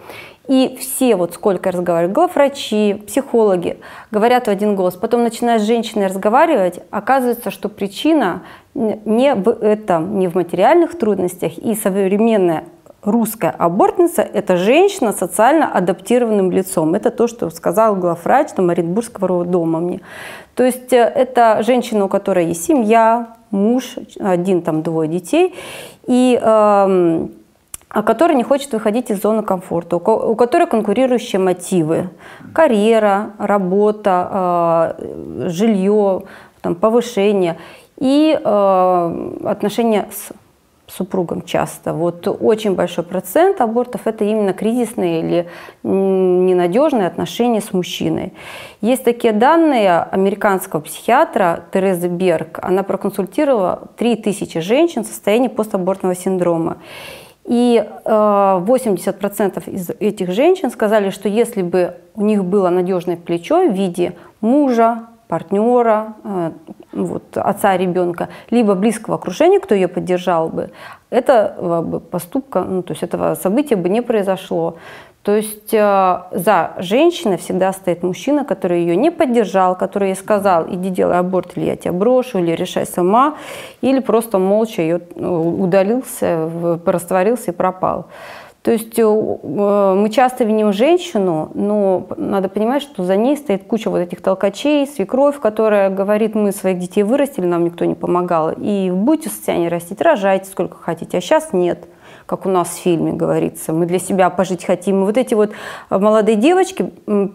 И 0.50 0.76
все, 0.80 1.16
вот 1.16 1.36
сколько 1.36 1.70
я 1.70 1.74
разговариваю, 1.74 2.14
главврачи, 2.14 3.04
психологи, 3.08 3.78
говорят 4.10 4.48
в 4.48 4.50
один 4.50 4.76
голос. 4.76 4.96
Потом 4.96 5.24
начинаешь 5.24 5.62
с 5.62 5.66
женщиной 5.66 6.08
разговаривать, 6.08 6.80
оказывается, 6.90 7.52
что 7.52 7.70
причина 7.70 8.42
не 8.74 9.36
в 9.36 9.50
этом, 9.50 10.18
не 10.18 10.28
в 10.28 10.34
материальных 10.34 10.98
трудностях. 10.98 11.58
И 11.60 11.76
современная 11.76 12.64
русская 13.02 13.52
абортница– 13.52 14.22
это 14.34 14.58
женщина 14.58 15.12
с 15.12 15.18
социально 15.18 15.72
адаптированным 15.72 16.52
лицом. 16.52 16.96
Это 16.96 17.12
то, 17.12 17.28
что 17.28 17.50
сказал 17.50 17.96
главврач 17.96 18.52
там, 18.52 18.70
Оренбургского 18.70 19.46
дома 19.46 19.80
мне. 19.80 20.02
То 20.56 20.64
есть 20.64 20.92
э, 20.94 20.98
это 20.98 21.64
женщина, 21.64 22.06
у 22.06 22.08
которой 22.08 22.48
есть 22.48 22.66
семья, 22.66 23.36
муж, 23.52 23.96
один, 24.20 24.62
там, 24.62 24.84
двое 24.84 25.10
детей, 25.10 25.56
и 26.06 26.40
э, 26.42 27.28
которая 27.90 28.38
не 28.38 28.44
хочет 28.44 28.72
выходить 28.74 29.10
из 29.10 29.22
зоны 29.22 29.44
комфорта, 29.44 29.98
у 29.98 30.36
которой 30.36 30.68
конкурирующие 30.68 31.40
мотивы. 31.40 32.10
Карьера, 32.54 33.32
работа, 33.38 34.96
э, 35.00 35.50
жилье, 35.50 36.24
там, 36.62 36.76
повышение 36.76 37.58
и 37.98 38.38
э, 38.42 39.40
отношения 39.46 40.08
с 40.12 40.32
супругам 40.90 41.42
часто. 41.42 41.94
Вот 41.94 42.28
очень 42.28 42.76
большой 42.76 43.04
процент 43.04 43.62
абортов– 43.62 44.02
это 44.06 44.24
именно 44.24 44.54
кризисные 44.54 45.20
или 45.22 45.50
ненадежные 45.84 47.08
отношения 47.08 47.62
с 47.62 47.74
мужчиной. 47.74 48.34
Есть 48.82 49.04
такие 49.04 49.34
данные 49.34 50.00
американского 50.02 50.82
психиатра 50.82 51.64
Терезы 51.72 52.08
Берг. 52.08 52.60
Она 52.62 52.84
проконсультировала 52.84 53.90
3000 53.98 54.60
женщин 54.62 55.04
в 55.04 55.08
состоянии 55.08 55.48
постабортного 55.48 56.16
синдрома. 56.16 56.78
И 57.46 57.84
80% 58.06 59.64
э, 59.66 59.72
из 59.72 59.90
этих 60.00 60.32
женщин 60.32 60.70
сказали, 60.70 61.10
что 61.10 61.28
если 61.28 61.64
бы 61.64 61.96
у 62.14 62.22
них 62.22 62.46
было 62.46 62.70
надежное 62.70 63.18
плечо 63.18 63.68
в 63.68 63.74
виде 63.74 64.14
мужа, 64.40 65.08
партнера, 65.30 66.16
э, 66.24 66.52
вот, 66.92 67.38
отца 67.38 67.78
ребенка, 67.78 68.30
либо 68.50 68.74
близкого 68.74 69.16
окружения, 69.16 69.60
кто 69.60 69.76
ее 69.76 69.88
поддержал 69.88 70.50
бы, 70.50 70.72
этого 71.12 71.84
бы 71.84 72.00
поступка, 72.00 72.62
ну, 72.62 72.82
то 72.82 72.94
есть 72.94 73.04
этого 73.04 73.36
события 73.36 73.76
бы 73.76 73.90
не 73.90 74.02
произошло. 74.02 74.76
То 75.22 75.36
есть 75.36 75.72
э, 75.72 76.22
за 76.32 76.72
женщиной 76.78 77.38
всегда 77.38 77.74
стоит 77.74 78.02
мужчина, 78.02 78.44
который 78.44 78.82
ее 78.82 78.96
не 78.96 79.12
поддержал, 79.12 79.78
который 79.78 80.10
ей 80.10 80.16
сказал, 80.16 80.66
иди 80.68 80.90
делай 80.90 81.20
аборт, 81.20 81.56
или 81.56 81.66
я 81.66 81.76
тебя 81.76 81.94
брошу, 81.94 82.40
или 82.40 82.52
решай 82.52 82.88
сама, 82.88 83.36
или 83.82 84.00
просто 84.00 84.40
молча 84.40 84.82
ее 84.82 85.02
ну, 85.16 85.62
удалился, 85.62 86.50
растворился 86.86 87.52
и 87.52 87.54
пропал. 87.54 88.08
То 88.70 88.74
есть 88.74 89.00
э, 89.00 89.02
э, 89.02 89.94
мы 89.96 90.12
часто 90.12 90.44
виним 90.44 90.74
женщину, 90.74 91.50
но 91.56 92.06
надо 92.18 92.50
понимать, 92.50 92.84
что 92.84 93.04
за 93.04 93.16
ней 93.16 93.36
стоит 93.36 93.64
куча 93.64 93.90
вот 93.90 93.98
этих 93.98 94.22
толкачей, 94.22 94.86
свекровь, 94.86 95.40
которая 95.40 95.90
говорит, 95.90 96.36
мы 96.36 96.52
своих 96.52 96.78
детей 96.78 97.02
вырастили, 97.02 97.48
нам 97.48 97.64
никто 97.64 97.86
не 97.86 97.96
помогал, 97.96 98.52
и 98.52 98.92
будете 98.92 99.32
в 99.32 99.34
состоянии 99.34 99.70
растить, 99.70 100.00
рожайте 100.02 100.52
сколько 100.52 100.78
хотите, 100.78 101.18
а 101.18 101.22
сейчас 101.22 101.52
нет 101.52 101.88
как 102.28 102.46
у 102.46 102.50
нас 102.50 102.68
в 102.68 102.84
фильме 102.84 103.14
говорится, 103.14 103.74
мы 103.74 103.88
для 103.88 103.98
себя 103.98 104.30
пожить 104.30 104.64
хотим. 104.64 105.02
И 105.02 105.06
вот 105.06 105.18
эти 105.18 105.34
вот 105.34 105.52
молодые 105.90 106.36
девочки 106.36 106.84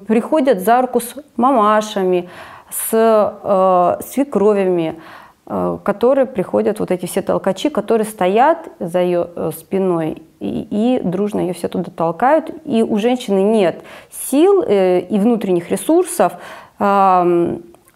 приходят 0.07 0.61
за 0.61 0.83
руку 0.83 1.01
с 1.01 1.17
мамашами, 1.37 2.29
с 2.71 2.91
э, 2.93 4.03
свекровями, 4.09 4.95
Э, 4.95 5.01
которые 5.47 6.25
приходят, 6.25 6.81
вот 6.81 6.91
эти 6.91 7.05
все 7.05 7.21
толкачи, 7.21 7.69
которые 7.69 8.07
стоят 8.07 8.69
за 8.81 9.01
ее 9.01 9.29
э, 9.37 9.51
спиной 9.55 10.23
и, 10.41 10.67
и 10.71 11.01
дружно 11.05 11.41
ее 11.41 11.53
все 11.53 11.69
туда 11.69 11.91
толкают. 11.95 12.51
И 12.65 12.83
у 12.83 12.97
женщины 12.99 13.43
нет 13.43 13.83
сил 14.11 14.63
э, 14.63 15.01
и 15.01 15.19
внутренних 15.19 15.71
ресурсов 15.71 16.33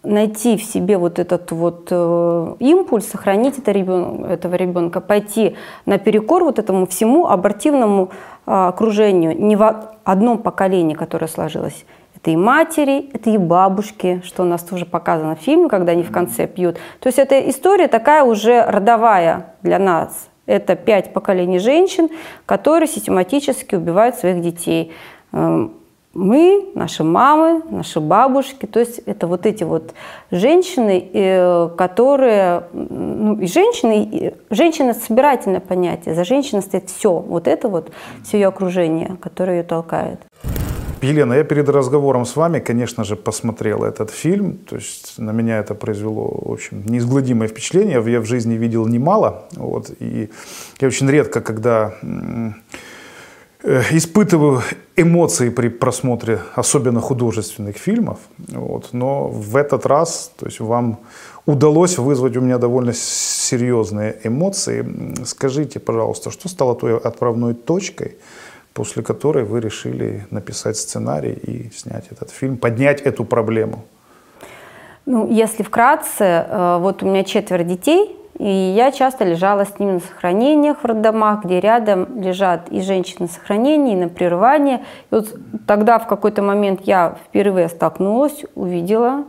найти 0.03 0.55
в 0.55 0.63
себе 0.63 0.97
вот 0.97 1.19
этот 1.19 1.51
вот 1.51 1.91
импульс, 1.91 3.05
сохранить 3.05 3.57
это 3.57 3.73
ребен, 3.73 4.23
этого 4.23 4.55
ребенка, 4.55 5.01
пойти 5.01 5.57
наперекор 5.85 6.45
вот 6.45 6.59
этому 6.59 6.87
всему 6.87 7.27
абортивному 7.27 8.09
окружению, 8.45 9.37
не 9.37 9.57
в 9.57 9.91
одном 10.05 10.37
поколении, 10.37 10.93
которое 10.93 11.27
сложилось, 11.27 11.85
это 12.21 12.31
и 12.31 12.35
матери, 12.35 13.09
это 13.13 13.29
и 13.29 13.37
бабушки, 13.37 14.21
что 14.25 14.43
у 14.43 14.45
нас 14.45 14.61
тоже 14.61 14.85
показано 14.85 15.35
в 15.35 15.39
фильме, 15.39 15.69
когда 15.69 15.93
они 15.93 16.03
в 16.03 16.11
конце 16.11 16.47
пьют. 16.47 16.75
То 16.99 17.07
есть 17.07 17.17
эта 17.17 17.49
история 17.49 17.87
такая 17.87 18.23
уже 18.23 18.65
родовая 18.65 19.53
для 19.61 19.79
нас. 19.79 20.27
Это 20.45 20.75
пять 20.75 21.13
поколений 21.13 21.59
женщин, 21.59 22.09
которые 22.45 22.87
систематически 22.87 23.75
убивают 23.75 24.15
своих 24.15 24.41
детей. 24.41 24.91
Эм, 25.31 25.75
мы, 26.13 26.71
наши 26.73 27.03
мамы, 27.03 27.61
наши 27.69 27.99
бабушки, 27.99 28.65
то 28.65 28.79
есть 28.79 28.97
это 29.05 29.27
вот 29.27 29.45
эти 29.45 29.63
вот 29.63 29.93
женщины, 30.31 31.07
э, 31.13 31.69
которые, 31.77 32.63
ну, 32.73 33.39
и 33.39 33.45
женщины, 33.45 34.03
и, 34.03 34.33
женщина 34.49 34.93
собирательное 34.93 35.59
понятие, 35.59 36.15
за 36.15 36.23
женщиной 36.23 36.63
стоит 36.63 36.89
все, 36.89 37.11
вот 37.11 37.47
это 37.47 37.69
вот, 37.69 37.91
все 38.23 38.39
ее 38.39 38.47
окружение, 38.47 39.17
которое 39.21 39.57
ее 39.57 39.63
толкает. 39.63 40.19
Елена, 41.01 41.33
я 41.33 41.43
перед 41.43 41.69
разговором 41.69 42.25
с 42.25 42.35
вами, 42.35 42.59
конечно 42.59 43.03
же, 43.05 43.15
посмотрел 43.15 43.83
этот 43.83 44.11
фильм. 44.11 44.57
То 44.57 44.75
есть 44.75 45.17
на 45.17 45.31
меня 45.31 45.59
это 45.59 45.73
произвело, 45.73 46.41
в 46.45 46.51
общем, 46.51 46.83
неизгладимое 46.85 47.47
впечатление. 47.47 48.03
Я 48.05 48.19
в 48.19 48.25
жизни 48.25 48.55
видел 48.55 48.85
немало. 48.85 49.47
Вот, 49.55 49.91
и 49.99 50.29
я 50.81 50.87
очень 50.87 51.09
редко, 51.09 51.39
когда 51.39 51.93
э, 52.01 53.81
испытываю 53.91 54.61
эмоции 54.97 55.49
при 55.49 55.69
просмотре 55.69 56.41
особенно 56.53 56.99
художественных 56.99 57.77
фильмов. 57.77 58.19
Вот, 58.37 58.89
но 58.91 59.29
в 59.29 59.55
этот 59.55 59.85
раз 59.85 60.31
то 60.37 60.47
есть 60.47 60.59
вам 60.59 60.99
удалось 61.45 61.97
вызвать 61.97 62.35
у 62.35 62.41
меня 62.41 62.57
довольно 62.57 62.93
серьезные 62.93 64.19
эмоции. 64.25 64.85
Скажите, 65.23 65.79
пожалуйста, 65.79 66.29
что 66.29 66.49
стало 66.49 66.75
той 66.75 66.97
отправной 66.97 67.53
точкой, 67.53 68.17
после 68.79 69.03
которой 69.03 69.43
вы 69.43 69.59
решили 69.59 70.25
написать 70.31 70.77
сценарий 70.77 71.33
и 71.33 71.69
снять 71.75 72.05
этот 72.11 72.29
фильм, 72.29 72.55
поднять 72.55 73.01
эту 73.01 73.25
проблему? 73.25 73.83
Ну, 75.05 75.29
если 75.29 75.63
вкратце, 75.63 76.23
э, 76.47 76.77
вот 76.79 77.03
у 77.03 77.05
меня 77.05 77.25
четверо 77.25 77.63
детей, 77.63 78.15
и 78.37 78.49
я 78.49 78.93
часто 78.93 79.25
лежала 79.25 79.65
с 79.65 79.79
ними 79.79 79.91
на 79.91 79.99
сохранениях 79.99 80.77
в 80.81 80.85
роддомах, 80.85 81.43
где 81.43 81.59
рядом 81.59 82.21
лежат 82.21 82.69
и 82.69 82.79
женщины 82.79 83.25
на 83.25 83.27
сохранении, 83.27 83.97
и 83.97 83.99
на 83.99 84.07
прерывании. 84.07 84.77
И 85.11 85.15
вот 85.15 85.35
тогда 85.67 85.99
в 85.99 86.07
какой-то 86.07 86.41
момент 86.41 86.79
я 86.85 87.17
впервые 87.27 87.67
столкнулась, 87.67 88.45
увидела 88.55 89.25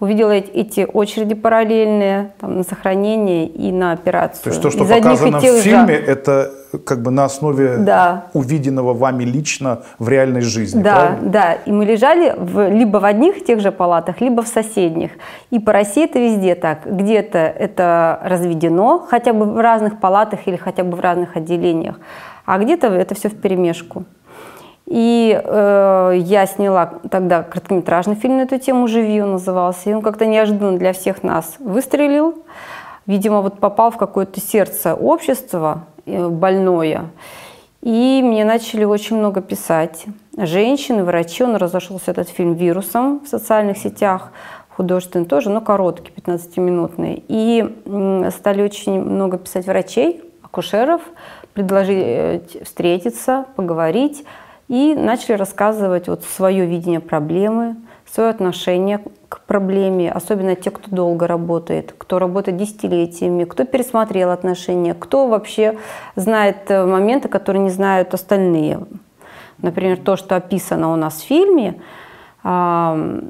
увидела 0.00 0.32
эти 0.32 0.86
очереди 0.90 1.34
параллельные 1.34 2.32
там, 2.40 2.56
на 2.56 2.62
сохранение 2.62 3.46
и 3.46 3.70
на 3.70 3.92
операцию. 3.92 4.44
То 4.44 4.50
есть 4.50 4.62
то, 4.62 4.70
что 4.70 4.84
Из 4.84 4.88
показано 4.88 5.38
в 5.38 5.42
фильме, 5.42 5.96
же... 5.96 6.04
это 6.04 6.52
как 6.78 7.02
бы 7.02 7.10
на 7.10 7.24
основе 7.24 7.76
да. 7.78 8.26
увиденного 8.32 8.94
вами 8.94 9.24
лично 9.24 9.82
в 9.98 10.08
реальной 10.08 10.40
жизни, 10.40 10.82
Да, 10.82 10.94
правильно? 10.94 11.30
да. 11.30 11.52
И 11.66 11.72
мы 11.72 11.84
лежали 11.84 12.34
в, 12.36 12.68
либо 12.68 12.98
в 12.98 13.04
одних 13.04 13.44
тех 13.44 13.60
же 13.60 13.72
палатах, 13.72 14.20
либо 14.20 14.42
в 14.42 14.48
соседних. 14.48 15.10
И 15.50 15.58
по 15.58 15.72
России 15.72 16.04
это 16.04 16.18
везде 16.18 16.54
так. 16.54 16.80
Где-то 16.86 17.38
это 17.38 18.20
разведено, 18.24 19.04
хотя 19.08 19.32
бы 19.32 19.44
в 19.46 19.60
разных 19.60 20.00
палатах 20.00 20.40
или 20.46 20.56
хотя 20.56 20.84
бы 20.84 20.96
в 20.96 21.00
разных 21.00 21.36
отделениях, 21.36 21.96
а 22.46 22.58
где-то 22.58 22.88
это 22.88 23.14
все 23.14 23.28
в 23.28 23.40
перемешку. 23.40 24.04
И 24.86 25.40
э, 25.42 26.12
я 26.18 26.46
сняла 26.46 26.94
тогда 27.10 27.42
короткометражный 27.44 28.14
фильм 28.14 28.38
на 28.38 28.42
эту 28.42 28.58
тему 28.58 28.88
«Живи» 28.88 29.22
он 29.22 29.32
назывался. 29.32 29.88
И 29.88 29.94
он 29.94 30.02
как-то 30.02 30.26
неожиданно 30.26 30.76
для 30.76 30.92
всех 30.92 31.22
нас 31.22 31.54
выстрелил. 31.60 32.34
Видимо, 33.06 33.40
вот 33.40 33.58
попал 33.58 33.90
в 33.90 33.96
какое-то 33.96 34.40
сердце 34.40 34.94
общества 34.94 35.84
э, 36.06 36.28
больное. 36.28 37.10
И 37.82 38.20
мне 38.22 38.44
начали 38.44 38.84
очень 38.84 39.16
много 39.16 39.40
писать. 39.40 40.06
Женщины, 40.36 41.02
врачи. 41.02 41.42
Он 41.42 41.56
разошелся, 41.56 42.12
этот 42.12 42.28
фильм, 42.28 42.54
вирусом 42.54 43.20
в 43.24 43.28
социальных 43.28 43.78
сетях 43.78 44.30
художественный 44.68 45.26
тоже, 45.26 45.50
но 45.50 45.60
короткий, 45.60 46.12
15-минутный. 46.12 47.24
И 47.28 48.30
стали 48.30 48.62
очень 48.62 49.00
много 49.00 49.38
писать 49.38 49.66
врачей, 49.66 50.22
акушеров, 50.42 51.02
предложить 51.52 52.56
э, 52.56 52.64
встретиться, 52.64 53.46
поговорить 53.56 54.24
и 54.68 54.94
начали 54.94 55.34
рассказывать 55.34 56.08
вот 56.08 56.24
свое 56.24 56.64
видение 56.66 57.00
проблемы, 57.00 57.76
свое 58.12 58.30
отношение 58.30 59.00
к 59.28 59.40
проблеме, 59.40 60.12
особенно 60.12 60.54
те, 60.54 60.70
кто 60.70 60.90
долго 60.90 61.26
работает, 61.26 61.94
кто 61.96 62.18
работает 62.18 62.56
десятилетиями, 62.56 63.44
кто 63.44 63.64
пересмотрел 63.64 64.30
отношения, 64.30 64.94
кто 64.94 65.28
вообще 65.28 65.78
знает 66.16 66.70
э, 66.70 66.84
моменты, 66.84 67.28
которые 67.28 67.62
не 67.62 67.70
знают 67.70 68.14
остальные. 68.14 68.80
Например, 69.58 69.96
то, 69.96 70.16
что 70.16 70.36
описано 70.36 70.92
у 70.92 70.96
нас 70.96 71.20
в 71.20 71.24
фильме, 71.24 71.80
почему 72.42 73.22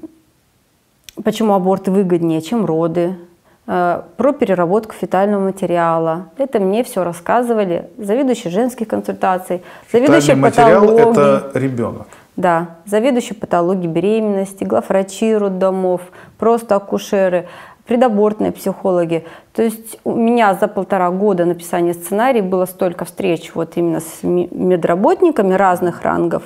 аборты 1.53 1.91
выгоднее, 1.91 2.41
чем 2.41 2.65
роды, 2.65 3.17
Э, 3.65 4.03
про 4.17 4.33
переработку 4.33 4.93
фетального 4.93 5.45
материала. 5.45 6.31
Это 6.37 6.59
мне 6.59 6.83
все 6.83 7.05
рассказывали 7.05 7.91
заведующий 7.97 8.51
женских 8.51 8.89
консультаций, 8.89 9.63
заведующий 9.93 10.35
патологии. 10.35 11.11
это 11.11 11.51
ребенок. 11.55 12.09
Да, 12.37 12.79
заведующий 12.87 13.35
патологии 13.35 13.87
беременности, 13.87 14.65
главврачи 14.65 15.37
роддомов, 15.37 16.01
просто 16.39 16.77
акушеры, 16.77 17.47
предабортные 17.87 18.53
психологи. 18.53 19.27
То 19.53 19.63
есть 19.63 19.99
у 20.05 20.15
меня 20.15 20.55
за 20.55 20.69
полтора 20.69 21.11
года 21.11 21.45
написания 21.45 21.93
сценария 21.93 22.41
было 22.41 22.65
столько 22.65 23.05
встреч 23.05 23.55
вот 23.55 23.77
именно 23.77 24.01
с 24.01 24.23
медработниками 24.23 25.53
разных 25.53 26.03
рангов, 26.03 26.45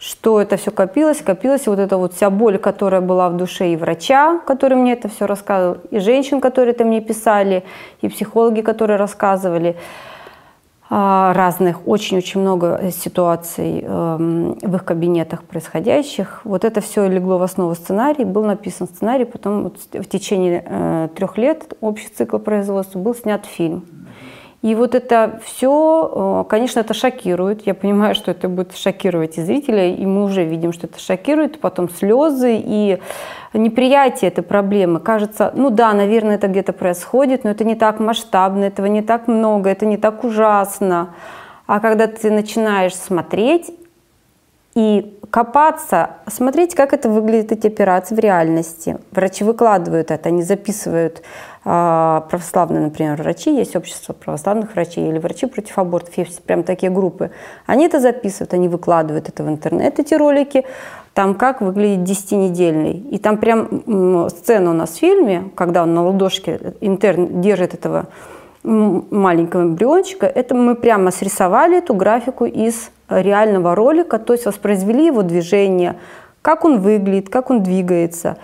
что 0.00 0.40
это 0.40 0.56
все 0.56 0.72
копилось, 0.72 1.18
копилось, 1.18 1.66
вот 1.66 1.78
эта 1.78 1.96
вот 1.98 2.14
вся 2.14 2.30
боль, 2.30 2.58
которая 2.58 3.00
была 3.00 3.28
в 3.28 3.36
душе 3.36 3.72
и 3.72 3.76
врача, 3.76 4.40
который 4.46 4.76
мне 4.76 4.94
это 4.94 5.08
все 5.08 5.26
рассказывал, 5.26 5.78
и 5.90 5.98
женщин, 5.98 6.40
которые 6.40 6.72
это 6.72 6.84
мне 6.84 7.00
писали, 7.00 7.64
и 8.00 8.08
психологи, 8.08 8.62
которые 8.62 8.96
рассказывали 8.96 9.76
разных, 10.90 11.86
очень-очень 11.86 12.40
много 12.40 12.90
ситуаций 12.90 13.82
эм, 13.82 14.54
в 14.54 14.74
их 14.74 14.84
кабинетах 14.84 15.42
происходящих. 15.42 16.40
Вот 16.44 16.64
это 16.64 16.80
все 16.80 17.06
легло 17.06 17.36
в 17.36 17.42
основу 17.42 17.74
сценария, 17.74 18.24
был 18.24 18.44
написан 18.44 18.88
сценарий, 18.88 19.26
потом 19.26 19.70
в 19.92 20.06
течение 20.06 20.64
э, 20.64 21.08
трех 21.14 21.36
лет 21.36 21.74
общий 21.82 22.08
цикл 22.08 22.38
производства 22.38 22.98
был 22.98 23.14
снят 23.14 23.44
фильм. 23.44 23.84
И 24.60 24.74
вот 24.74 24.96
это 24.96 25.40
все, 25.44 26.42
э, 26.44 26.48
конечно, 26.48 26.80
это 26.80 26.92
шокирует. 26.92 27.64
Я 27.64 27.74
понимаю, 27.74 28.16
что 28.16 28.32
это 28.32 28.48
будет 28.48 28.76
шокировать 28.76 29.38
и 29.38 29.42
зрителей, 29.42 29.94
и 29.94 30.04
мы 30.04 30.24
уже 30.24 30.44
видим, 30.44 30.72
что 30.72 30.88
это 30.88 30.98
шокирует. 30.98 31.60
Потом 31.60 31.88
слезы 31.88 32.60
и 32.60 32.98
неприятие 33.52 34.30
этой 34.30 34.42
проблемы. 34.42 34.98
Кажется, 34.98 35.52
ну 35.54 35.70
да, 35.70 35.92
наверное, 35.92 36.34
это 36.34 36.48
где-то 36.48 36.72
происходит, 36.72 37.44
но 37.44 37.50
это 37.50 37.62
не 37.62 37.76
так 37.76 38.00
масштабно, 38.00 38.64
этого 38.64 38.86
не 38.86 39.02
так 39.02 39.28
много, 39.28 39.70
это 39.70 39.86
не 39.86 39.96
так 39.96 40.24
ужасно. 40.24 41.14
А 41.66 41.78
когда 41.78 42.08
ты 42.08 42.30
начинаешь 42.30 42.96
смотреть 42.96 43.70
и 44.74 45.17
копаться, 45.30 46.10
смотреть, 46.26 46.74
как 46.74 46.92
это 46.92 47.08
выглядит, 47.08 47.52
эти 47.52 47.66
операции 47.66 48.14
в 48.14 48.18
реальности. 48.18 48.98
Врачи 49.10 49.44
выкладывают 49.44 50.10
это, 50.10 50.28
они 50.28 50.42
записывают 50.42 51.22
э, 51.64 52.20
православные, 52.28 52.82
например, 52.82 53.16
врачи, 53.16 53.54
есть 53.54 53.76
общество 53.76 54.12
православных 54.12 54.74
врачей 54.74 55.08
или 55.08 55.18
врачи 55.18 55.46
против 55.46 55.78
абортов, 55.78 56.16
есть 56.16 56.42
прям 56.42 56.62
такие 56.62 56.90
группы. 56.90 57.30
Они 57.66 57.86
это 57.86 58.00
записывают, 58.00 58.54
они 58.54 58.68
выкладывают 58.68 59.28
это 59.28 59.42
в 59.42 59.48
интернет, 59.48 59.98
эти 59.98 60.14
ролики, 60.14 60.64
там 61.14 61.34
как 61.34 61.60
выглядит 61.60 62.04
десятинедельный. 62.04 62.92
И 62.92 63.18
там 63.18 63.38
прям 63.38 64.28
сцена 64.30 64.70
у 64.70 64.74
нас 64.74 64.90
в 64.90 64.98
фильме, 64.98 65.50
когда 65.56 65.82
он 65.82 65.92
на 65.92 66.04
ладошке, 66.04 66.74
интерн 66.80 67.40
держит 67.40 67.74
этого 67.74 68.06
маленького 68.62 69.62
эмбриончика, 69.62 70.26
это 70.26 70.54
мы 70.54 70.74
прямо 70.74 71.10
срисовали 71.10 71.78
эту 71.78 71.94
графику 71.94 72.44
из 72.44 72.90
реального 73.08 73.74
ролика, 73.74 74.18
то 74.18 74.32
есть 74.32 74.46
воспроизвели 74.46 75.06
его 75.06 75.22
движение, 75.22 75.96
как 76.42 76.64
он 76.64 76.80
выглядит, 76.80 77.28
как 77.28 77.50
он 77.50 77.62
двигается. 77.62 78.36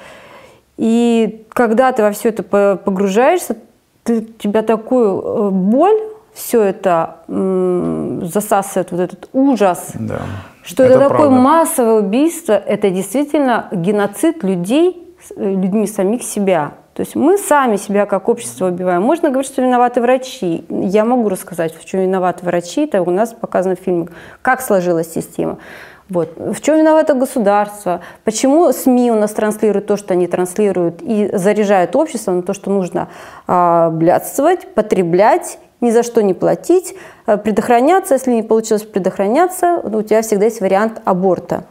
И 0.76 1.46
когда 1.50 1.92
ты 1.92 2.02
во 2.02 2.10
все 2.12 2.30
это 2.30 2.42
погружаешься, 2.76 3.56
ты, 4.02 4.22
тебя 4.22 4.62
такую 4.62 5.20
э, 5.20 5.50
боль, 5.50 6.00
все 6.34 6.62
это 6.62 7.18
засасывает, 7.28 8.90
вот 8.90 9.00
этот 9.00 9.28
ужас, 9.32 9.92
да, 9.94 10.22
что 10.64 10.82
это, 10.82 10.94
это 10.94 11.08
такое 11.08 11.30
массовое 11.30 12.00
убийство, 12.00 12.52
это 12.52 12.90
действительно 12.90 13.68
геноцид 13.70 14.42
людей, 14.42 15.14
э, 15.36 15.50
людьми 15.50 15.86
самих 15.86 16.24
себя. 16.24 16.72
То 16.94 17.00
есть 17.00 17.16
мы 17.16 17.38
сами 17.38 17.76
себя 17.76 18.06
как 18.06 18.28
общество 18.28 18.68
убиваем. 18.68 19.02
Можно 19.02 19.30
говорить, 19.30 19.50
что 19.50 19.62
виноваты 19.62 20.00
врачи. 20.00 20.64
Я 20.68 21.04
могу 21.04 21.28
рассказать, 21.28 21.74
в 21.76 21.84
чем 21.84 22.00
виноваты 22.00 22.44
врачи. 22.46 22.84
Это 22.84 23.02
у 23.02 23.10
нас 23.10 23.32
показано 23.32 23.74
в 23.74 23.80
фильме, 23.80 24.08
как 24.42 24.60
сложилась 24.60 25.12
система. 25.12 25.58
Вот. 26.08 26.36
В 26.36 26.60
чем 26.60 26.78
виновато 26.78 27.14
государство? 27.14 28.00
Почему 28.24 28.72
СМИ 28.72 29.10
у 29.10 29.16
нас 29.16 29.32
транслируют 29.32 29.86
то, 29.86 29.96
что 29.96 30.14
они 30.14 30.28
транслируют, 30.28 31.02
и 31.02 31.30
заряжают 31.32 31.96
общество 31.96 32.30
на 32.30 32.42
то, 32.42 32.52
что 32.54 32.70
нужно 32.70 33.08
э, 33.48 33.88
блядствовать, 33.90 34.74
потреблять, 34.74 35.58
ни 35.80 35.90
за 35.90 36.02
что 36.02 36.22
не 36.22 36.34
платить, 36.34 36.94
э, 37.26 37.38
предохраняться. 37.38 38.14
Если 38.14 38.32
не 38.32 38.42
получилось 38.42 38.82
предохраняться, 38.82 39.80
у 39.82 40.02
тебя 40.02 40.22
всегда 40.22 40.44
есть 40.44 40.60
вариант 40.60 41.00
аборта. 41.04 41.64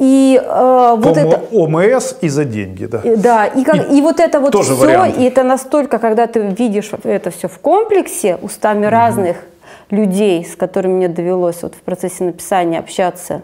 И 0.00 0.40
э, 0.42 0.94
вот 0.98 1.16
это 1.16 1.40
ОМС 1.52 2.16
и 2.20 2.28
за 2.28 2.44
деньги, 2.44 2.86
да. 2.86 3.00
Да, 3.16 3.46
и, 3.46 3.62
как, 3.62 3.90
и, 3.90 3.98
и 3.98 4.02
вот 4.02 4.18
это 4.18 4.40
вот 4.40 4.50
тоже 4.50 4.74
все, 4.74 4.86
варианты. 4.86 5.20
и 5.20 5.24
это 5.24 5.44
настолько, 5.44 5.98
когда 5.98 6.26
ты 6.26 6.40
видишь 6.40 6.90
это 7.04 7.30
все 7.30 7.46
в 7.46 7.58
комплексе 7.58 8.36
устами 8.42 8.86
mm-hmm. 8.86 8.88
разных 8.88 9.36
людей, 9.90 10.44
с 10.44 10.56
которыми 10.56 10.94
мне 10.94 11.08
довелось 11.08 11.62
вот 11.62 11.74
в 11.74 11.80
процессе 11.82 12.24
написания 12.24 12.80
общаться, 12.80 13.42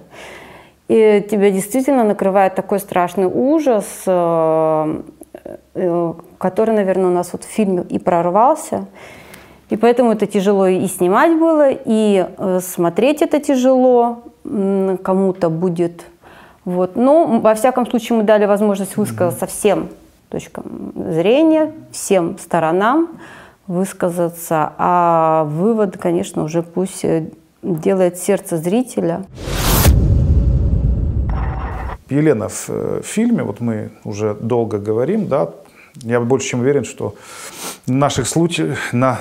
и 0.89 1.25
тебя 1.31 1.53
действительно 1.53 2.03
накрывает 2.03 2.57
такой 2.57 2.81
страшный 2.81 3.27
ужас, 3.27 3.85
э, 4.07 5.03
э, 5.75 6.13
который, 6.39 6.75
наверное, 6.75 7.07
у 7.07 7.15
нас 7.15 7.29
вот 7.33 7.45
в 7.45 7.49
фильме 7.49 7.85
и 7.89 8.01
прорвался. 8.01 8.87
И 9.69 9.77
поэтому 9.77 10.11
это 10.11 10.27
тяжело 10.27 10.67
и 10.67 10.89
снимать 10.89 11.39
было, 11.39 11.69
и 11.71 12.27
э, 12.27 12.61
смотреть 12.61 13.23
это 13.23 13.39
тяжело. 13.39 14.25
Кому-то 14.43 15.49
будет 15.49 16.03
вот. 16.65 16.97
Но, 16.97 17.41
во 17.41 17.55
всяком 17.55 17.87
случае, 17.87 18.19
мы 18.19 18.25
дали 18.25 18.45
возможность 18.45 18.97
высказаться 18.97 19.47
всем 19.47 19.89
точкам 20.29 20.93
зрения, 20.95 21.73
всем 21.93 22.39
сторонам 22.39 23.09
высказаться, 23.67 24.73
а 24.79 25.45
вывод, 25.45 25.97
конечно, 25.97 26.43
уже 26.43 26.63
пусть 26.63 27.05
э, 27.05 27.31
делает 27.63 28.19
сердце 28.19 28.57
зрителя. 28.57 29.25
Елена, 32.09 32.49
в 32.49 32.65
э, 32.69 33.03
фильме, 33.05 33.45
вот 33.45 33.61
мы 33.61 33.93
уже 34.03 34.35
долго 34.35 34.79
говорим, 34.79 35.29
да, 35.29 35.51
я 36.03 36.21
больше 36.21 36.49
чем 36.49 36.61
уверен, 36.61 36.85
что 36.85 37.15
наших 37.87 38.27
случаев, 38.27 38.93
на, 38.93 39.21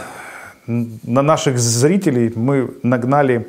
на 0.66 1.22
наших 1.22 1.60
зрителей 1.60 2.34
мы 2.36 2.72
нагнали 2.82 3.48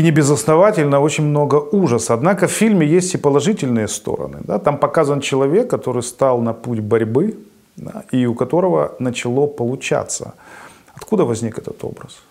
и 0.00 0.02
не 0.02 0.10
безосновательно 0.10 1.00
очень 1.00 1.24
много 1.24 1.56
ужаса. 1.56 2.14
Однако 2.14 2.46
в 2.46 2.50
фильме 2.50 2.86
есть 2.86 3.14
и 3.14 3.18
положительные 3.18 3.86
стороны. 3.86 4.38
Да? 4.44 4.58
Там 4.58 4.78
показан 4.78 5.20
человек, 5.20 5.68
который 5.68 6.02
стал 6.02 6.40
на 6.40 6.54
путь 6.54 6.80
борьбы 6.80 7.34
да, 7.76 8.04
и 8.10 8.26
у 8.26 8.34
которого 8.34 8.92
начало 8.98 9.46
получаться. 9.46 10.32
Откуда 10.94 11.24
возник 11.24 11.58
этот 11.58 11.84
образ? 11.84 12.22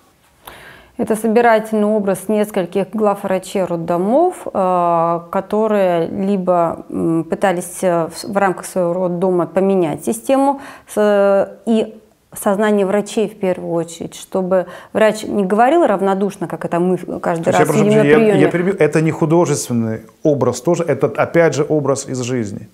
Это 0.98 1.16
собирательный 1.16 1.86
образ 1.86 2.28
нескольких 2.28 2.88
глав 2.92 3.24
врачей 3.24 3.66
роддомов, 3.66 4.48
э, 4.52 5.20
которые 5.32 6.08
либо 6.08 6.86
пытались 7.30 7.84
э, 7.84 8.10
в 8.24 8.38
рамках 8.38 8.66
своего 8.66 8.94
роддома 8.94 9.46
поменять 9.46 10.04
систему 10.04 10.60
и 10.98 11.96
сознание 12.34 12.86
врачей 12.86 13.28
в 13.28 13.40
первую 13.40 13.74
очередь, 13.74 14.16
чтобы 14.16 14.68
врач 14.94 15.24
не 15.24 15.46
говорил 15.46 15.86
равнодушно, 15.86 16.48
как 16.48 16.66
это 16.66 16.80
мы 16.80 16.98
каждый 17.20 17.52
раз 17.52 17.68
видим 17.70 17.96
на 17.96 18.02
приеме. 18.02 18.28
Я, 18.28 18.36
я 18.36 18.52
перебью. 18.52 18.76
Это 18.78 19.02
не 19.02 19.12
художественный 19.12 20.02
образ 20.24 20.62
тоже, 20.62 20.84
это 20.84 21.08
опять 21.08 21.56
же 21.56 21.66
образ 21.68 22.08
из 22.08 22.20
жизни. 22.22 22.70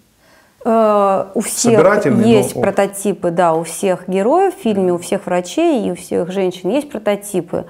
Э, 0.65 1.27
у 1.35 1.41
всех 1.41 2.05
есть 2.25 2.55
но... 2.55 2.61
прототипы, 2.61 3.29
да, 3.29 3.53
у 3.53 3.63
всех 3.63 4.09
героев 4.09 4.55
в 4.55 4.61
фильме, 4.61 4.91
у 4.91 4.97
всех 4.97 5.27
врачей 5.27 5.87
и 5.87 5.91
у 5.91 5.95
всех 5.95 6.31
женщин 6.31 6.71
есть 6.71 6.89
прототипы. 6.89 7.65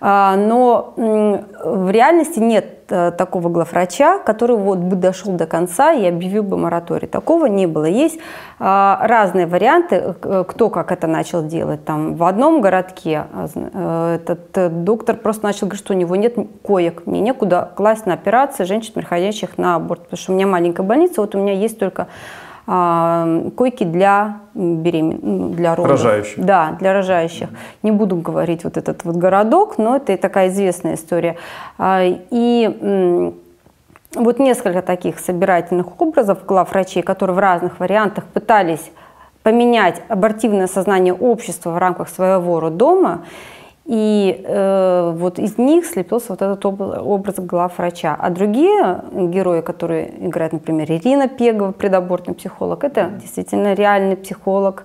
А, 0.00 0.36
но 0.36 0.94
в 0.96 1.90
реальности 1.90 2.38
нет 2.38 2.84
э, 2.88 3.10
такого 3.10 3.48
главврача, 3.48 4.20
который 4.20 4.56
вот 4.56 4.78
бы 4.78 4.94
дошел 4.94 5.32
до 5.32 5.46
конца 5.46 5.92
и 5.92 6.06
объявил 6.06 6.44
бы 6.44 6.56
мораторий. 6.56 7.08
Такого 7.08 7.46
не 7.46 7.66
было. 7.66 7.84
Есть 7.84 8.20
а, 8.60 9.00
разные 9.02 9.46
варианты, 9.46 10.14
э, 10.22 10.44
кто 10.46 10.70
как 10.70 10.92
это 10.92 11.08
начал 11.08 11.44
делать. 11.44 11.84
Там 11.84 12.14
в 12.14 12.22
одном 12.24 12.60
городке 12.60 13.26
э, 13.74 14.18
этот 14.22 14.84
доктор 14.84 15.16
просто 15.16 15.44
начал 15.44 15.66
говорить, 15.66 15.84
что 15.84 15.94
у 15.94 15.96
него 15.96 16.14
нет 16.14 16.36
коек, 16.62 17.06
мне 17.06 17.20
некуда 17.20 17.68
класть 17.74 18.06
на 18.06 18.14
операции 18.14 18.64
женщин, 18.64 18.92
приходящих 18.94 19.58
на 19.58 19.74
аборт, 19.74 20.04
потому 20.04 20.18
что 20.18 20.32
у 20.32 20.34
меня 20.36 20.46
маленькая 20.46 20.84
больница, 20.84 21.20
вот 21.22 21.34
у 21.34 21.38
меня 21.38 21.54
есть 21.54 21.78
только 21.78 22.06
койки 22.68 23.84
для 23.84 24.40
беремен... 24.54 25.20
Ну, 25.22 25.48
для 25.48 25.74
родов. 25.74 25.92
Рожающих. 25.92 26.44
Да, 26.44 26.76
для 26.78 26.92
рожающих. 26.92 27.48
Не 27.82 27.92
буду 27.92 28.16
говорить 28.16 28.64
вот 28.64 28.76
этот 28.76 29.04
вот 29.04 29.16
городок, 29.16 29.78
но 29.78 29.96
это 29.96 30.18
такая 30.18 30.48
известная 30.48 30.94
история. 30.94 31.36
А, 31.78 32.02
и 32.04 33.32
вот 34.14 34.38
несколько 34.38 34.82
таких 34.82 35.18
собирательных 35.18 35.98
образов 35.98 36.44
глав 36.44 36.70
врачей, 36.70 37.02
которые 37.02 37.36
в 37.36 37.38
разных 37.38 37.80
вариантах 37.80 38.24
пытались 38.24 38.90
поменять 39.42 40.02
абортивное 40.08 40.66
сознание 40.66 41.14
общества 41.14 41.70
в 41.70 41.78
рамках 41.78 42.10
своего 42.10 42.60
роддома. 42.60 43.24
И 43.88 44.44
э, 44.44 45.12
вот 45.16 45.38
из 45.38 45.56
них 45.56 45.86
слепился 45.86 46.26
вот 46.28 46.42
этот 46.42 46.66
образ 46.66 47.36
главврача. 47.38 48.14
А 48.18 48.28
другие 48.28 49.02
герои, 49.12 49.62
которые 49.62 50.26
играют, 50.26 50.52
например, 50.52 50.92
Ирина 50.92 51.26
Пегова, 51.26 51.72
предабортный 51.72 52.34
психолог, 52.34 52.84
это 52.84 53.12
действительно 53.18 53.72
реальный 53.72 54.18
психолог 54.18 54.84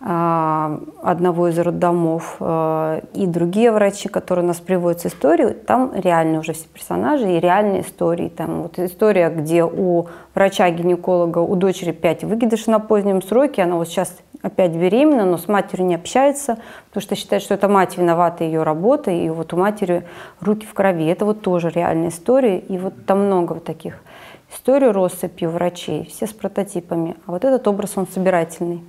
э, 0.00 0.78
одного 1.02 1.48
из 1.50 1.58
роддомов. 1.60 2.34
Э, 2.40 3.02
и 3.14 3.28
другие 3.28 3.70
врачи, 3.70 4.08
которые 4.08 4.44
у 4.44 4.48
нас 4.48 4.58
приводят 4.58 5.02
с 5.02 5.06
истории, 5.06 5.50
там 5.50 5.92
реальные 5.94 6.40
уже 6.40 6.52
все 6.52 6.66
персонажи 6.66 7.30
и 7.30 7.38
реальные 7.38 7.82
истории. 7.82 8.28
Там 8.28 8.62
вот 8.62 8.76
история, 8.80 9.30
где 9.30 9.62
у 9.62 10.08
врача-гинеколога, 10.34 11.38
у 11.38 11.54
дочери 11.54 11.92
5 11.92 12.24
выкидышей 12.24 12.72
на 12.72 12.80
позднем 12.80 13.22
сроке, 13.22 13.62
она 13.62 13.76
вот 13.76 13.86
сейчас 13.86 14.12
опять 14.42 14.72
беременна, 14.72 15.24
но 15.24 15.38
с 15.38 15.48
матерью 15.48 15.86
не 15.86 15.94
общается, 15.94 16.58
потому 16.88 17.02
что 17.02 17.14
считает, 17.14 17.42
что 17.42 17.54
это 17.54 17.68
мать 17.68 17.98
виновата 17.98 18.44
ее 18.44 18.62
работой, 18.62 19.24
и 19.24 19.30
вот 19.30 19.52
у 19.52 19.56
матери 19.56 20.06
руки 20.40 20.66
в 20.66 20.74
крови. 20.74 21.06
Это 21.06 21.24
вот 21.24 21.42
тоже 21.42 21.70
реальная 21.70 22.08
история, 22.08 22.58
и 22.58 22.78
вот 22.78 23.06
там 23.06 23.26
много 23.26 23.54
вот 23.54 23.64
таких 23.64 24.00
историй 24.52 24.90
россыпью 24.90 25.50
врачей, 25.50 26.06
все 26.06 26.26
с 26.26 26.32
прототипами. 26.32 27.16
А 27.26 27.32
вот 27.32 27.44
этот 27.44 27.66
образ, 27.68 27.92
он 27.96 28.06
собирательный. 28.08 28.82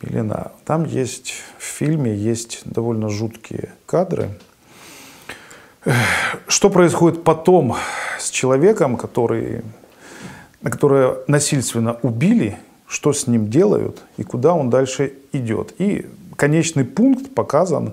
Елена, 0.00 0.52
там 0.64 0.84
есть, 0.84 1.34
в 1.58 1.64
фильме 1.64 2.14
есть 2.14 2.62
довольно 2.64 3.08
жуткие 3.08 3.72
кадры. 3.86 4.30
Что 6.46 6.70
происходит 6.70 7.24
потом 7.24 7.76
с 8.18 8.30
человеком, 8.30 8.96
который, 8.96 9.62
которого 10.62 11.18
насильственно 11.26 11.98
убили, 12.02 12.58
что 12.88 13.12
с 13.12 13.26
ним 13.26 13.48
делают 13.48 14.02
и 14.16 14.24
куда 14.24 14.54
он 14.54 14.70
дальше 14.70 15.12
идет. 15.32 15.74
И 15.78 16.06
конечный 16.36 16.84
пункт 16.84 17.34
показан 17.34 17.92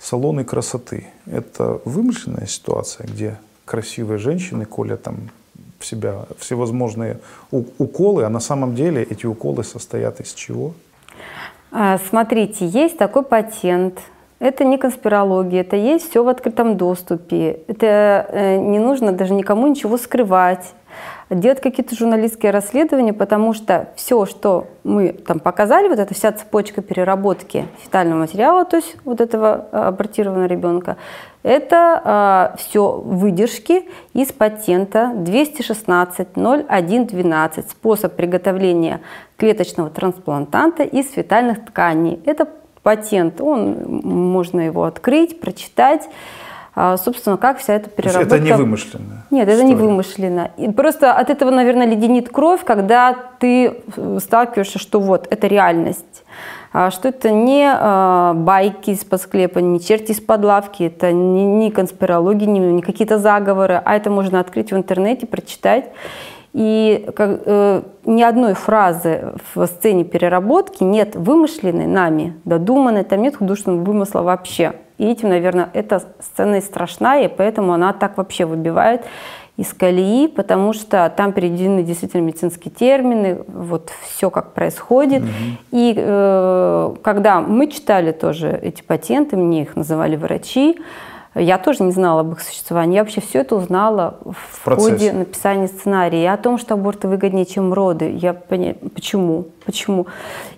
салоны 0.00 0.44
красоты. 0.44 1.06
Это 1.26 1.80
вымышленная 1.84 2.46
ситуация, 2.46 3.06
где 3.06 3.38
красивые 3.64 4.18
женщины 4.18 4.64
колят 4.64 5.02
там 5.02 5.30
в 5.78 5.86
себя 5.86 6.26
всевозможные 6.38 7.18
уколы, 7.50 8.24
а 8.24 8.28
на 8.28 8.40
самом 8.40 8.74
деле 8.74 9.02
эти 9.02 9.26
уколы 9.26 9.62
состоят 9.62 10.20
из 10.20 10.32
чего? 10.32 10.74
А, 11.70 11.98
смотрите, 12.08 12.66
есть 12.66 12.96
такой 12.98 13.22
патент. 13.22 14.00
Это 14.38 14.64
не 14.64 14.76
конспирология, 14.76 15.62
это 15.62 15.76
есть 15.76 16.10
все 16.10 16.22
в 16.22 16.28
открытом 16.28 16.76
доступе. 16.76 17.60
Это 17.68 18.26
э, 18.28 18.56
не 18.58 18.78
нужно 18.78 19.12
даже 19.12 19.34
никому 19.34 19.66
ничего 19.66 19.96
скрывать 19.96 20.74
делать 21.30 21.60
какие-то 21.60 21.96
журналистские 21.96 22.52
расследования, 22.52 23.12
потому 23.12 23.52
что 23.52 23.88
все, 23.96 24.24
что 24.26 24.68
мы 24.84 25.12
там 25.12 25.40
показали, 25.40 25.88
вот 25.88 25.98
эта 25.98 26.14
вся 26.14 26.30
цепочка 26.32 26.82
переработки 26.82 27.66
фетального 27.82 28.20
материала, 28.20 28.64
то 28.64 28.76
есть 28.76 28.96
вот 29.04 29.20
этого 29.20 29.66
а, 29.72 29.88
абортированного 29.88 30.46
ребенка, 30.46 30.96
это 31.42 31.76
э, 31.76 32.00
а, 32.04 32.54
все 32.58 32.92
выдержки 32.92 33.84
из 34.14 34.32
патента 34.32 35.12
216.0112, 35.14 37.70
способ 37.70 38.16
приготовления 38.16 39.00
клеточного 39.36 39.90
трансплантанта 39.90 40.82
из 40.82 41.12
фетальных 41.12 41.64
тканей. 41.66 42.18
Это 42.24 42.48
патент, 42.82 43.40
он, 43.40 44.00
можно 44.04 44.60
его 44.60 44.82
открыть, 44.84 45.40
прочитать. 45.40 46.08
А, 46.78 46.98
собственно, 46.98 47.38
как 47.38 47.58
вся 47.58 47.74
эта 47.74 47.88
переработка... 47.88 48.36
это 48.36 48.44
не 48.44 48.52
вымышленно? 48.52 49.24
Нет, 49.30 49.48
это 49.48 49.64
не 49.64 49.74
вымышленно. 49.74 50.50
И 50.58 50.70
просто 50.70 51.14
от 51.14 51.30
этого, 51.30 51.50
наверное, 51.50 51.86
леденит 51.86 52.28
кровь, 52.28 52.64
когда 52.64 53.16
ты 53.38 53.82
э, 53.96 54.18
сталкиваешься, 54.20 54.78
что 54.78 55.00
вот, 55.00 55.26
это 55.30 55.46
реальность. 55.46 56.24
А 56.74 56.90
что 56.90 57.08
это 57.08 57.30
не 57.30 57.66
э, 57.66 58.32
байки 58.34 58.90
из-под 58.90 59.22
склепа, 59.22 59.60
не 59.60 59.80
черти 59.80 60.12
из-под 60.12 60.44
лавки, 60.44 60.82
это 60.82 61.12
не, 61.12 61.46
не 61.46 61.70
конспирологии, 61.70 62.44
не, 62.44 62.60
не 62.60 62.82
какие-то 62.82 63.18
заговоры, 63.18 63.80
а 63.82 63.96
это 63.96 64.10
можно 64.10 64.38
открыть 64.38 64.70
в 64.70 64.76
интернете, 64.76 65.26
прочитать. 65.26 65.86
И 66.52 67.08
как, 67.16 67.40
э, 67.46 67.82
ни 68.04 68.22
одной 68.22 68.52
фразы 68.52 69.32
в 69.54 69.66
сцене 69.66 70.04
переработки 70.04 70.84
нет 70.84 71.16
вымышленной 71.16 71.86
нами, 71.86 72.34
додуманной, 72.44 73.04
там 73.04 73.22
нет 73.22 73.36
художественного 73.36 73.82
вымысла 73.82 74.20
вообще. 74.20 74.74
И 74.98 75.06
этим, 75.06 75.28
наверное, 75.28 75.68
эта 75.72 76.02
сцена 76.20 76.56
и 76.56 76.60
страшна, 76.60 77.18
и 77.20 77.28
поэтому 77.28 77.72
она 77.72 77.92
так 77.92 78.16
вообще 78.16 78.44
выбивает 78.44 79.04
из 79.56 79.72
колеи, 79.72 80.26
потому 80.28 80.74
что 80.74 81.10
там 81.16 81.32
переведены 81.32 81.82
действительно 81.82 82.20
медицинские 82.20 82.72
термины, 82.72 83.38
вот 83.48 83.90
все 84.02 84.30
как 84.30 84.52
происходит. 84.52 85.22
Mm-hmm. 85.22 85.58
И 85.70 85.94
э, 85.96 86.94
когда 87.02 87.40
мы 87.40 87.68
читали 87.68 88.12
тоже 88.12 88.58
эти 88.62 88.82
патенты, 88.82 89.36
мне 89.36 89.62
их 89.62 89.74
называли 89.74 90.16
врачи, 90.16 90.78
я 91.38 91.58
тоже 91.58 91.82
не 91.82 91.92
знала 91.92 92.20
об 92.20 92.32
их 92.32 92.40
существовании. 92.40 92.96
Я 92.96 93.02
вообще 93.02 93.20
все 93.20 93.40
это 93.40 93.56
узнала 93.56 94.16
в, 94.24 94.70
в 94.70 94.76
ходе 94.76 95.12
написания 95.12 95.68
сценария. 95.68 96.22
И 96.22 96.26
о 96.26 96.38
том, 96.38 96.56
что 96.56 96.74
аборты 96.74 97.08
выгоднее, 97.08 97.44
чем 97.44 97.74
роды. 97.74 98.10
Я 98.10 98.32
поня... 98.32 98.74
Почему? 98.94 99.48
Почему? 99.66 100.06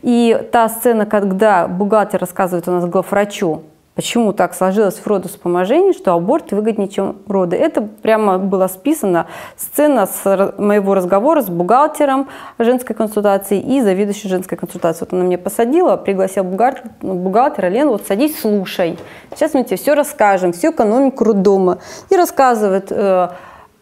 И 0.03 0.41
та 0.53 0.69
сцена, 0.69 1.05
когда 1.05 1.67
бухгалтер 1.67 2.21
рассказывает 2.21 2.69
у 2.69 2.71
нас 2.71 2.87
главврачу, 2.87 3.63
почему 3.99 4.33
так 4.33 4.55
сложилось 4.55 4.95
в 4.95 5.07
родовспоможении, 5.09 5.91
что 5.91 6.13
аборт 6.13 6.53
выгоднее, 6.53 6.87
чем 6.87 7.17
роды. 7.27 7.57
Это 7.57 7.83
прямо 7.83 8.39
было 8.39 8.69
списано, 8.69 9.27
сцена 9.57 10.07
с 10.07 10.55
моего 10.57 10.95
разговора 10.95 11.43
с 11.43 11.49
бухгалтером 11.49 12.29
женской 12.61 12.95
консультации 12.95 13.59
и 13.59 13.81
заведующей 13.81 14.31
женской 14.31 14.57
консультации. 14.57 15.01
Вот 15.01 15.13
она 15.13 15.25
меня 15.25 15.37
посадила, 15.37 15.97
пригласила 15.97 16.45
бухгалтер, 16.45 16.85
бухгалтера, 17.03 17.67
Лена, 17.67 17.91
вот 17.91 18.07
садись, 18.07 18.41
слушай. 18.41 18.97
Сейчас 19.35 19.55
мы 19.55 19.65
тебе 19.65 19.77
все 19.77 19.95
расскажем, 19.95 20.53
всю 20.53 20.71
экономику 20.71 21.25
роддома. 21.25 21.79
И 22.09 22.15
рассказывает, 22.15 22.93
э, 22.93 23.31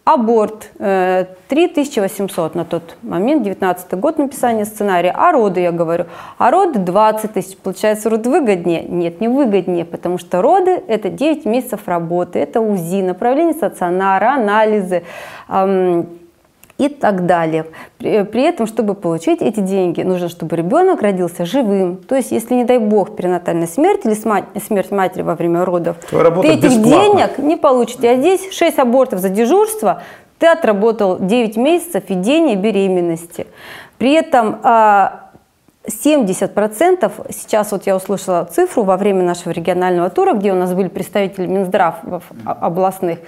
Аборт 0.06 0.70
3800 0.78 2.54
э, 2.54 2.58
на 2.58 2.64
тот 2.64 2.96
момент, 3.02 3.42
19 3.42 3.94
год 3.94 4.18
написания 4.18 4.64
сценария. 4.64 5.12
А 5.12 5.32
роды, 5.32 5.60
я 5.62 5.72
говорю, 5.72 6.04
а 6.38 6.52
роды 6.52 6.78
20 6.78 7.32
тысяч. 7.32 7.56
Получается, 7.56 8.08
роды 8.08 8.30
выгоднее? 8.30 8.84
Нет, 8.84 9.20
не 9.20 9.26
выгоднее, 9.26 9.84
потому 9.84 10.18
что 10.18 10.42
роды– 10.42 10.80
это 10.86 11.08
9 11.08 11.44
месяцев 11.44 11.88
работы, 11.88 12.38
это 12.38 12.60
УЗИ, 12.60 13.02
направление 13.02 13.54
стационара, 13.54 14.34
анализы, 14.34 15.02
и 16.78 16.88
так 16.88 17.26
далее. 17.26 17.66
При, 17.98 18.22
при 18.24 18.42
этом, 18.42 18.66
чтобы 18.66 18.94
получить 18.94 19.40
эти 19.40 19.60
деньги, 19.60 20.02
нужно, 20.02 20.28
чтобы 20.28 20.56
ребенок 20.56 21.00
родился 21.02 21.46
живым. 21.46 21.96
То 21.96 22.16
есть, 22.16 22.32
если, 22.32 22.54
не 22.54 22.64
дай 22.64 22.78
бог, 22.78 23.16
перинатальная 23.16 23.66
смерть 23.66 24.00
или 24.04 24.14
смерть 24.14 24.90
матери 24.90 25.22
во 25.22 25.34
время 25.34 25.64
родов, 25.64 25.96
ты 26.10 26.16
этих 26.16 26.64
бесплатно. 26.64 26.90
денег 26.90 27.38
не 27.38 27.56
получите. 27.56 28.10
А 28.10 28.16
здесь 28.16 28.52
6 28.52 28.78
абортов 28.78 29.20
за 29.20 29.30
дежурство, 29.30 30.02
ты 30.38 30.46
отработал 30.46 31.18
9 31.18 31.56
месяцев 31.56 32.04
ведения 32.08 32.56
беременности. 32.56 33.46
При 33.96 34.12
этом 34.12 34.60
70% 34.62 34.62
а, 35.82 37.10
сейчас 37.30 37.72
вот 37.72 37.86
я 37.86 37.96
услышала 37.96 38.44
цифру 38.44 38.82
во 38.82 38.98
время 38.98 39.22
нашего 39.22 39.52
регионального 39.52 40.10
тура, 40.10 40.34
где 40.34 40.52
у 40.52 40.56
нас 40.56 40.74
были 40.74 40.88
представители 40.88 41.46
Минздрав 41.46 41.94
областных, 42.44 43.20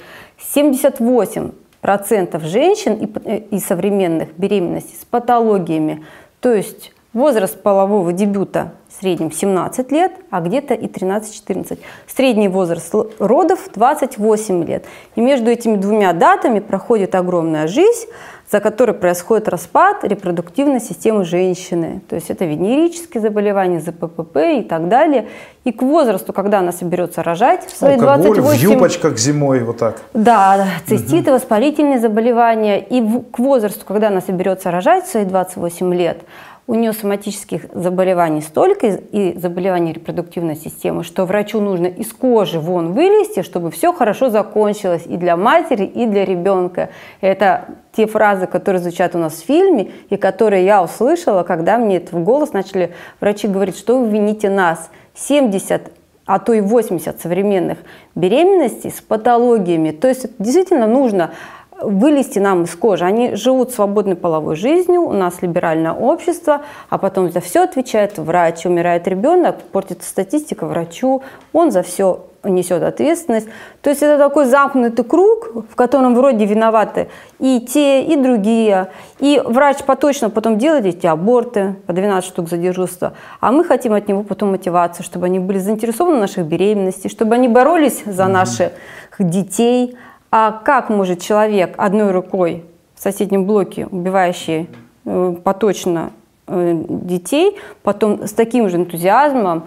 78 0.52 1.50
процентов 1.80 2.42
женщин 2.42 2.94
и, 2.94 3.10
э, 3.24 3.38
и 3.50 3.58
современных 3.58 4.36
беременностей 4.36 4.96
с 5.00 5.04
патологиями. 5.04 6.04
То 6.40 6.52
есть 6.52 6.92
возраст 7.12 7.60
полового 7.62 8.12
дебюта 8.12 8.72
в 8.88 9.01
среднем 9.01 9.31
17 9.31 9.92
лет, 9.92 10.12
а 10.31 10.40
где-то 10.40 10.74
и 10.74 10.87
13-14. 10.87 11.79
Средний 12.07 12.48
возраст 12.48 12.94
родов 13.18 13.68
28 13.74 14.64
лет. 14.64 14.85
И 15.14 15.20
между 15.20 15.51
этими 15.51 15.77
двумя 15.77 16.12
датами 16.12 16.61
проходит 16.61 17.14
огромная 17.14 17.66
жизнь, 17.66 18.07
за 18.51 18.61
которой 18.61 18.92
происходит 18.92 19.48
распад 19.48 20.05
репродуктивной 20.05 20.81
системы 20.81 21.24
женщины. 21.24 22.01
То 22.09 22.16
есть 22.16 22.31
это 22.31 22.46
венерические 22.46 23.20
заболевания, 23.20 23.81
ЗППП 23.81 24.37
и 24.61 24.62
так 24.62 24.88
далее. 24.88 25.29
И 25.64 25.72
к 25.72 25.83
возрасту, 25.83 26.33
когда 26.33 26.61
она 26.61 26.72
соберется 26.72 27.22
рожать, 27.22 27.66
в 27.66 27.77
свои 27.77 27.94
Алкоголь 27.96 28.37
28... 28.37 28.68
в 28.68 28.72
юбочках 28.72 29.18
зимой, 29.18 29.62
вот 29.64 29.77
так. 29.77 30.01
Да, 30.14 30.66
циститы, 30.87 31.31
угу. 31.31 31.33
воспалительные 31.33 31.98
заболевания. 31.98 32.79
И 32.79 33.03
в... 33.03 33.22
к 33.24 33.38
возрасту, 33.38 33.85
когда 33.85 34.09
она 34.09 34.22
соберется 34.22 34.70
рожать 34.70 35.05
в 35.05 35.11
свои 35.11 35.24
28 35.24 35.94
лет, 35.94 36.22
у 36.68 36.74
нее 36.74 36.92
соматических 36.92 37.64
заболеваний 37.72 38.42
столько 38.42 38.87
и 38.88 39.37
заболеваний 39.38 39.94
репродуктивной 39.94 40.54
системы, 40.54 41.02
что 41.02 41.24
врачу 41.24 41.62
нужно 41.62 41.87
из 41.87 42.12
кожи 42.12 42.61
вон 42.61 42.92
вылезти, 42.92 43.42
чтобы 43.42 43.70
все 43.70 43.94
хорошо 43.94 44.28
закончилось 44.28 45.04
и 45.07 45.16
для 45.16 45.38
матери, 45.38 45.85
и 45.85 46.07
для 46.07 46.26
ребенка. 46.26 46.90
Это 47.22 47.64
те 47.92 48.07
фразы, 48.07 48.46
которые 48.46 48.83
звучат 48.83 49.14
у 49.14 49.18
нас 49.18 49.33
в 49.33 49.46
фильме, 49.46 49.92
и 50.11 50.16
которые 50.16 50.66
я 50.66 50.83
услышала, 50.83 51.42
когда 51.42 51.78
мне 51.78 51.96
это 51.96 52.14
в 52.14 52.22
голос 52.22 52.52
начали 52.52 52.92
врачи 53.18 53.48
говорить, 53.48 53.78
что 53.78 53.98
вы 53.98 54.11
вините 54.11 54.50
нас. 54.50 54.90
70 55.14 55.90
а 56.26 56.38
то 56.38 56.52
и 56.52 56.61
80 56.61 57.18
современных 57.22 57.78
беременностей 58.14 58.90
с 58.90 59.00
патологиями. 59.00 59.92
То 59.92 60.09
есть 60.09 60.26
действительно 60.38 60.87
нужно 60.87 61.31
вылезти 61.80 62.38
нам 62.38 62.64
из 62.64 62.74
кожи. 62.74 63.04
Они 63.04 63.34
живут 63.34 63.72
свободной 63.72 64.16
половой 64.16 64.56
жизнью, 64.56 65.02
у 65.02 65.12
нас 65.12 65.42
либеральное 65.42 65.92
общество, 65.92 66.62
а 66.88 66.98
потом 66.98 67.30
за 67.30 67.40
все 67.40 67.64
отвечает 67.64 68.18
врач. 68.18 68.66
Умирает 68.66 69.06
ребенок, 69.06 69.62
портится 69.72 70.08
статистика 70.08 70.66
врачу, 70.66 71.22
он 71.52 71.70
за 71.70 71.82
все 71.82 72.24
несет 72.44 72.82
ответственность. 72.82 73.48
То 73.82 73.90
есть 73.90 74.02
это 74.02 74.16
такой 74.16 74.46
замкнутый 74.46 75.04
круг, 75.04 75.50
в 75.70 75.74
котором 75.74 76.14
вроде 76.14 76.44
виноваты 76.44 77.08
и 77.38 77.60
те, 77.60 78.02
и 78.04 78.16
другие. 78.16 78.88
И 79.18 79.42
врач 79.44 79.78
поточно 79.84 80.30
потом 80.30 80.56
делает 80.56 80.86
эти 80.86 81.06
аборты, 81.06 81.76
по 81.86 81.92
12 81.92 82.28
штук 82.28 82.48
за 82.48 82.56
дежурство. 82.56 83.14
А 83.40 83.50
мы 83.50 83.64
хотим 83.64 83.92
от 83.92 84.08
него 84.08 84.22
потом 84.22 84.52
мотивацию, 84.52 85.04
чтобы 85.04 85.26
они 85.26 85.40
были 85.40 85.58
заинтересованы 85.58 86.16
в 86.16 86.20
наших 86.20 86.46
беременностях, 86.46 87.10
чтобы 87.10 87.34
они 87.34 87.48
боролись 87.48 88.02
за 88.04 88.26
наших 88.26 88.72
детей– 89.18 89.96
а 90.30 90.52
как 90.52 90.90
может 90.90 91.20
человек 91.20 91.74
одной 91.78 92.10
рукой 92.10 92.64
в 92.94 93.02
соседнем 93.02 93.46
блоке, 93.46 93.86
убивающий 93.86 94.68
э, 95.04 95.36
поточно 95.42 96.10
э, 96.46 96.84
детей, 96.88 97.56
потом 97.82 98.26
с 98.26 98.32
таким 98.32 98.68
же 98.68 98.76
энтузиазмом 98.76 99.64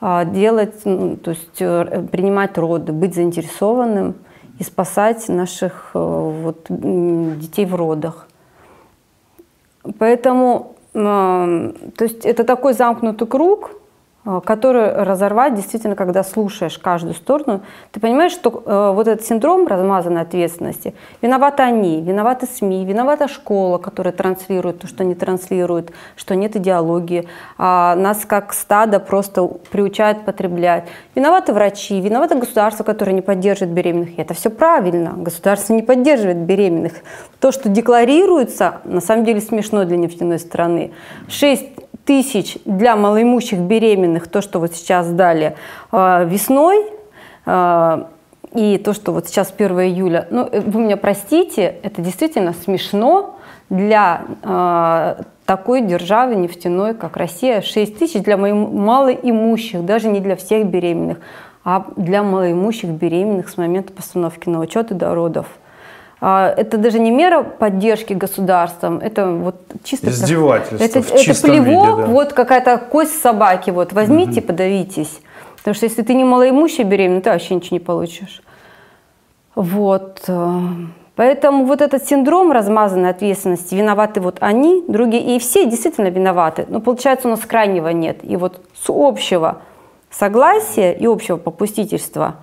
э, 0.00 0.24
делать, 0.26 0.80
ну, 0.84 1.16
то 1.16 1.30
есть 1.30 1.60
э, 1.60 2.06
принимать 2.12 2.56
роды, 2.58 2.92
быть 2.92 3.14
заинтересованным 3.14 4.14
и 4.58 4.62
спасать 4.62 5.28
наших 5.28 5.90
э, 5.94 5.98
вот, 5.98 6.66
детей 6.68 7.66
в 7.66 7.74
родах. 7.74 8.28
Поэтому, 9.98 10.76
то 10.94 11.74
есть 12.00 12.24
это 12.24 12.44
такой 12.44 12.72
замкнутый 12.72 13.28
круг, 13.28 13.72
Э, 14.26 14.40
который 14.42 14.90
разорвать 14.90 15.54
действительно, 15.54 15.96
когда 15.96 16.24
слушаешь 16.24 16.78
каждую 16.78 17.14
сторону, 17.14 17.60
ты 17.92 18.00
понимаешь, 18.00 18.32
что 18.32 18.62
э, 18.64 18.92
вот 18.94 19.06
этот 19.06 19.26
синдром 19.26 19.66
размазанной 19.66 20.22
ответственности, 20.22 20.94
виноваты 21.20 21.62
они, 21.62 22.00
виноваты 22.00 22.46
СМИ, 22.46 22.86
виновата 22.86 23.28
школа, 23.28 23.76
которая 23.76 24.14
транслирует 24.14 24.78
то, 24.78 24.86
что 24.86 25.04
не 25.04 25.14
транслирует, 25.14 25.92
что 26.16 26.34
нет 26.34 26.56
идеологии, 26.56 27.28
а 27.58 27.96
нас 27.96 28.24
как 28.24 28.54
стадо 28.54 28.98
просто 28.98 29.46
приучают 29.70 30.24
потреблять. 30.24 30.84
Виноваты 31.14 31.52
врачи, 31.52 32.00
виноваты 32.00 32.36
государство, 32.36 32.82
которое 32.82 33.12
не 33.12 33.22
поддерживает 33.22 33.74
беременных. 33.74 34.18
И 34.18 34.22
это 34.22 34.32
все 34.32 34.48
правильно, 34.48 35.12
государство 35.16 35.74
не 35.74 35.82
поддерживает 35.82 36.38
беременных. 36.38 36.94
То, 37.40 37.52
что 37.52 37.68
декларируется, 37.68 38.80
на 38.84 39.02
самом 39.02 39.26
деле 39.26 39.42
смешно 39.42 39.84
для 39.84 39.98
нефтяной 39.98 40.38
страны. 40.38 40.92
6 41.28 41.83
тысяч 42.04 42.58
для 42.64 42.96
малоимущих 42.96 43.58
беременных, 43.58 44.28
то, 44.28 44.42
что 44.42 44.58
вот 44.58 44.74
сейчас 44.74 45.08
дали 45.10 45.56
э, 45.92 46.24
весной, 46.26 46.86
э, 47.46 48.04
и 48.54 48.78
то, 48.78 48.92
что 48.92 49.12
вот 49.12 49.26
сейчас 49.26 49.52
1 49.56 49.80
июля, 49.80 50.28
ну, 50.30 50.48
э, 50.50 50.60
вы 50.60 50.80
меня 50.80 50.96
простите, 50.96 51.76
это 51.82 52.00
действительно 52.02 52.52
смешно 52.52 53.36
для 53.68 54.22
э, 54.42 55.22
такой 55.44 55.80
державы 55.80 56.36
нефтяной, 56.36 56.94
как 56.94 57.16
Россия. 57.16 57.60
6 57.60 57.98
тысяч 57.98 58.22
для 58.22 58.36
малоимущих, 58.36 59.84
даже 59.84 60.08
не 60.08 60.20
для 60.20 60.36
всех 60.36 60.66
беременных, 60.66 61.18
а 61.64 61.86
для 61.96 62.22
малоимущих 62.22 62.90
беременных 62.90 63.48
с 63.48 63.56
момента 63.56 63.92
постановки 63.92 64.48
на 64.48 64.60
учет 64.60 64.90
и 64.90 64.94
до 64.94 65.14
родов– 65.14 65.46
а, 65.56 65.63
это 66.26 66.78
даже 66.78 67.00
не 67.00 67.10
мера 67.10 67.42
поддержки 67.42 68.14
государством, 68.14 68.98
это 68.98 69.28
вот 69.28 69.56
чисто... 69.82 70.08
Издевательство 70.08 70.82
это, 70.82 71.02
в 71.02 71.12
это 71.12 71.42
плевок, 71.42 71.66
виде, 71.66 72.06
да. 72.06 72.06
вот 72.06 72.32
какая-то 72.32 72.78
кость 72.78 73.20
собаки, 73.20 73.68
вот 73.68 73.92
возьмите, 73.92 74.40
угу. 74.40 74.46
подавитесь. 74.46 75.20
Потому 75.56 75.74
что 75.74 75.84
если 75.86 76.02
ты 76.02 76.14
не 76.14 76.24
малоимущая 76.24 76.86
беременна, 76.86 77.20
ты 77.20 77.30
вообще 77.30 77.54
ничего 77.54 77.76
не 77.76 77.80
получишь. 77.80 78.42
Вот. 79.54 80.22
Э, 80.28 80.60
поэтому 81.14 81.66
вот 81.66 81.82
этот 81.82 82.06
синдром 82.06 82.52
размазанной 82.52 83.10
ответственности, 83.10 83.74
виноваты 83.74 84.20
вот 84.20 84.38
они, 84.40 84.82
другие, 84.88 85.36
и 85.36 85.38
все 85.38 85.66
действительно 85.66 86.08
виноваты. 86.08 86.64
Но 86.68 86.80
получается 86.80 87.28
у 87.28 87.32
нас 87.32 87.40
крайнего 87.40 87.88
нет. 87.88 88.18
И 88.22 88.36
вот 88.36 88.60
с 88.74 88.86
общего 88.88 89.62
согласия 90.10 90.92
и 90.92 91.06
общего 91.06 91.36
попустительства 91.36 92.36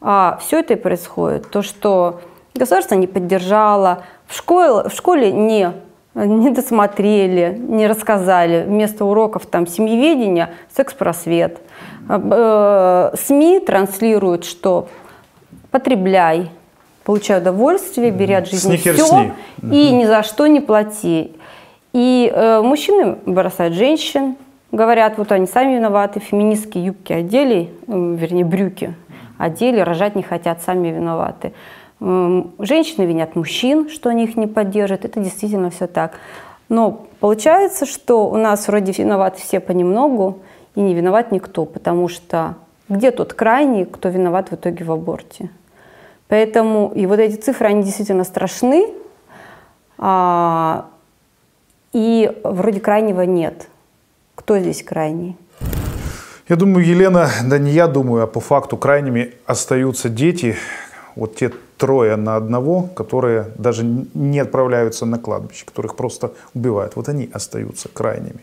а, 0.00 0.38
все 0.40 0.60
это 0.60 0.74
и 0.74 0.76
происходит. 0.76 1.50
То, 1.50 1.62
что 1.62 2.20
Государство 2.54 2.94
не 2.94 3.08
поддержало, 3.08 4.04
в 4.28 4.36
школе, 4.36 4.88
в 4.88 4.92
школе 4.92 5.32
не, 5.32 5.72
не 6.14 6.50
досмотрели, 6.50 7.56
не 7.58 7.88
рассказали. 7.88 8.62
Вместо 8.64 9.04
уроков 9.04 9.46
там 9.46 9.66
семьеведения 9.66 10.50
секс-просвет. 10.74 11.58
Э, 12.08 13.10
СМИ 13.16 13.58
транслируют, 13.58 14.44
что 14.44 14.86
потребляй, 15.72 16.48
получай 17.02 17.40
удовольствие, 17.40 18.12
бери 18.12 18.34
от 18.34 18.48
жизни 18.48 18.76
Сникерсни. 18.76 19.02
все 19.04 19.32
и 19.72 19.90
ни 19.90 20.04
за 20.04 20.22
что 20.22 20.46
не 20.46 20.60
плати. 20.60 21.32
И 21.92 22.32
э, 22.32 22.60
мужчины 22.62 23.16
бросают 23.26 23.74
женщин, 23.74 24.36
говорят, 24.70 25.18
вот 25.18 25.32
они 25.32 25.48
сами 25.48 25.74
виноваты, 25.74 26.20
феминистские 26.20 26.84
юбки 26.86 27.12
одели, 27.12 27.70
вернее 27.88 28.44
брюки 28.44 28.94
одели, 29.38 29.80
рожать 29.80 30.14
не 30.14 30.22
хотят, 30.22 30.62
сами 30.62 30.88
виноваты. 30.88 31.52
Женщины 32.00 33.04
винят 33.04 33.36
мужчин, 33.36 33.88
что 33.88 34.10
они 34.10 34.24
их 34.24 34.36
не 34.36 34.46
поддерживают. 34.46 35.04
Это 35.04 35.20
действительно 35.20 35.70
все 35.70 35.86
так. 35.86 36.18
Но 36.68 37.06
получается, 37.20 37.86
что 37.86 38.28
у 38.28 38.36
нас 38.36 38.68
вроде 38.68 38.92
виноваты 38.92 39.40
все 39.40 39.60
понемногу, 39.60 40.40
и 40.74 40.80
не 40.80 40.94
виноват 40.94 41.30
никто, 41.30 41.64
потому 41.66 42.08
что 42.08 42.56
где 42.88 43.10
тот 43.10 43.32
крайний, 43.32 43.84
кто 43.84 44.08
виноват 44.08 44.50
в 44.50 44.54
итоге 44.54 44.84
в 44.84 44.92
аборте? 44.92 45.50
Поэтому 46.28 46.92
и 46.94 47.06
вот 47.06 47.18
эти 47.18 47.36
цифры, 47.36 47.68
они 47.68 47.82
действительно 47.82 48.24
страшны, 48.24 48.88
а, 49.98 50.86
и 51.92 52.32
вроде 52.42 52.80
крайнего 52.80 53.22
нет. 53.22 53.68
Кто 54.34 54.58
здесь 54.58 54.82
крайний? 54.82 55.36
Я 56.48 56.56
думаю, 56.56 56.84
Елена, 56.84 57.30
да 57.44 57.58
не 57.58 57.70
я 57.70 57.86
думаю, 57.86 58.24
а 58.24 58.26
по 58.26 58.40
факту 58.40 58.76
крайними 58.76 59.34
остаются 59.46 60.08
дети, 60.08 60.56
вот 61.14 61.36
те 61.36 61.52
трое 61.76 62.16
на 62.16 62.36
одного, 62.36 62.82
которые 62.94 63.46
даже 63.56 63.84
не 63.84 64.38
отправляются 64.38 65.06
на 65.06 65.18
кладбище, 65.18 65.64
которых 65.66 65.96
просто 65.96 66.32
убивают. 66.54 66.96
Вот 66.96 67.08
они 67.08 67.28
остаются 67.32 67.88
крайними. 67.88 68.40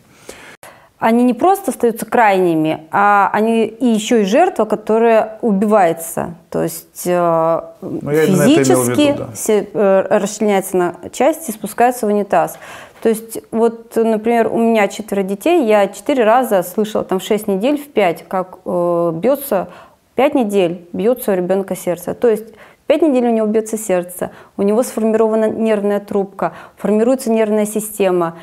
Они 0.98 1.24
не 1.24 1.34
просто 1.34 1.72
остаются 1.72 2.06
крайними, 2.06 2.86
а 2.92 3.28
они 3.32 3.64
и 3.64 3.86
еще 3.86 4.22
и 4.22 4.24
жертва, 4.24 4.66
которая 4.66 5.38
убивается. 5.42 6.34
То 6.48 6.62
есть 6.62 7.02
э, 7.06 7.60
ну, 7.80 8.10
физически 8.12 9.00
виду, 9.08 9.18
да. 9.18 9.28
все, 9.34 9.66
э, 9.72 10.18
расчленяется 10.18 10.76
на 10.76 10.94
части 11.12 11.50
спускается 11.50 12.06
в 12.06 12.10
унитаз. 12.10 12.56
То 13.02 13.08
есть, 13.08 13.40
вот, 13.50 13.96
например, 13.96 14.46
у 14.46 14.58
меня 14.58 14.86
четверо 14.86 15.24
детей, 15.24 15.66
я 15.66 15.88
четыре 15.88 16.22
раза 16.22 16.62
слышала, 16.62 17.02
там, 17.02 17.18
в 17.18 17.24
шесть 17.24 17.48
недель, 17.48 17.82
в 17.82 17.88
пять, 17.88 18.24
как 18.28 18.58
э, 18.64 19.12
бьется, 19.12 19.70
пять 20.14 20.36
недель 20.36 20.86
бьется 20.92 21.32
у 21.32 21.34
ребенка 21.34 21.74
сердце. 21.74 22.14
То 22.14 22.28
есть 22.28 22.54
Пять 22.92 23.00
недель 23.00 23.26
у 23.26 23.30
него 23.30 23.46
бьется 23.46 23.78
сердце, 23.78 24.32
у 24.58 24.62
него 24.62 24.82
сформирована 24.82 25.48
нервная 25.48 25.98
трубка, 25.98 26.52
формируется 26.76 27.32
нервная 27.32 27.64
система. 27.64 28.36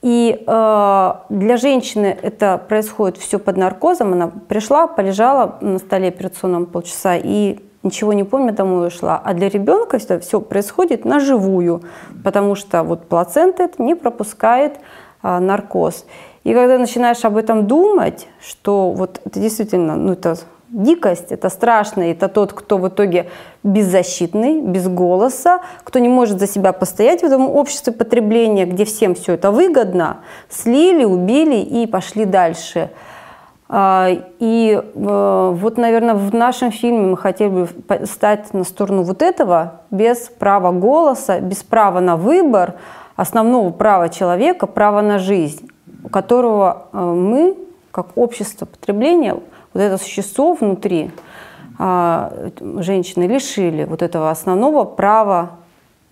И 0.00 0.44
э, 0.46 1.12
для 1.28 1.56
женщины 1.56 2.16
это 2.22 2.56
происходит 2.68 3.18
все 3.18 3.40
под 3.40 3.56
наркозом. 3.56 4.12
Она 4.12 4.28
пришла, 4.28 4.86
полежала 4.86 5.58
на 5.60 5.80
столе 5.80 6.06
операционном 6.06 6.66
полчаса 6.66 7.16
и 7.16 7.58
ничего 7.82 8.12
не 8.12 8.22
помню, 8.22 8.52
домой 8.52 8.86
ушла. 8.86 9.20
А 9.24 9.34
для 9.34 9.48
ребенка 9.48 9.96
это 9.96 10.20
все 10.20 10.40
происходит 10.40 11.04
на 11.04 11.18
живую, 11.18 11.82
потому 12.22 12.54
что 12.54 12.84
вот 12.84 13.08
плацента 13.08 13.64
это 13.64 13.82
не 13.82 13.96
пропускает 13.96 14.78
э, 15.24 15.38
наркоз. 15.40 16.06
И 16.44 16.54
когда 16.54 16.78
начинаешь 16.78 17.24
об 17.24 17.36
этом 17.36 17.66
думать, 17.66 18.28
что 18.40 18.92
вот 18.92 19.20
это 19.24 19.40
действительно, 19.40 19.96
ну 19.96 20.12
это 20.12 20.36
дикость, 20.70 21.32
это 21.32 21.48
страшно, 21.48 22.02
это 22.02 22.28
тот, 22.28 22.52
кто 22.52 22.78
в 22.78 22.88
итоге 22.88 23.28
беззащитный, 23.62 24.60
без 24.60 24.88
голоса, 24.88 25.60
кто 25.84 25.98
не 25.98 26.08
может 26.08 26.38
за 26.38 26.46
себя 26.46 26.72
постоять 26.72 27.20
в 27.20 27.24
этом 27.24 27.48
обществе 27.48 27.92
потребления, 27.92 28.66
где 28.66 28.84
всем 28.84 29.14
все 29.14 29.34
это 29.34 29.50
выгодно, 29.50 30.18
слили, 30.48 31.04
убили 31.04 31.56
и 31.56 31.86
пошли 31.86 32.24
дальше. 32.24 32.90
А, 33.72 34.08
и 34.40 34.82
э, 34.82 35.52
вот, 35.54 35.76
наверное, 35.76 36.14
в 36.14 36.34
нашем 36.34 36.72
фильме 36.72 37.06
мы 37.06 37.16
хотели 37.16 37.48
бы 37.48 37.68
стать 38.04 38.52
на 38.52 38.64
сторону 38.64 39.02
вот 39.02 39.22
этого, 39.22 39.82
без 39.92 40.28
права 40.38 40.72
голоса, 40.72 41.38
без 41.40 41.62
права 41.62 42.00
на 42.00 42.16
выбор, 42.16 42.74
основного 43.14 43.70
права 43.70 44.08
человека, 44.08 44.66
права 44.66 45.02
на 45.02 45.18
жизнь, 45.20 45.68
которого 46.10 46.86
э, 46.92 46.98
мы, 46.98 47.56
как 47.92 48.08
общество 48.16 48.66
потребления, 48.66 49.36
вот 49.72 49.80
это 49.80 49.98
существо 49.98 50.54
внутри 50.54 51.10
а, 51.78 52.50
женщины 52.78 53.24
лишили 53.24 53.84
вот 53.84 54.02
этого 54.02 54.30
основного 54.30 54.84
права 54.84 55.52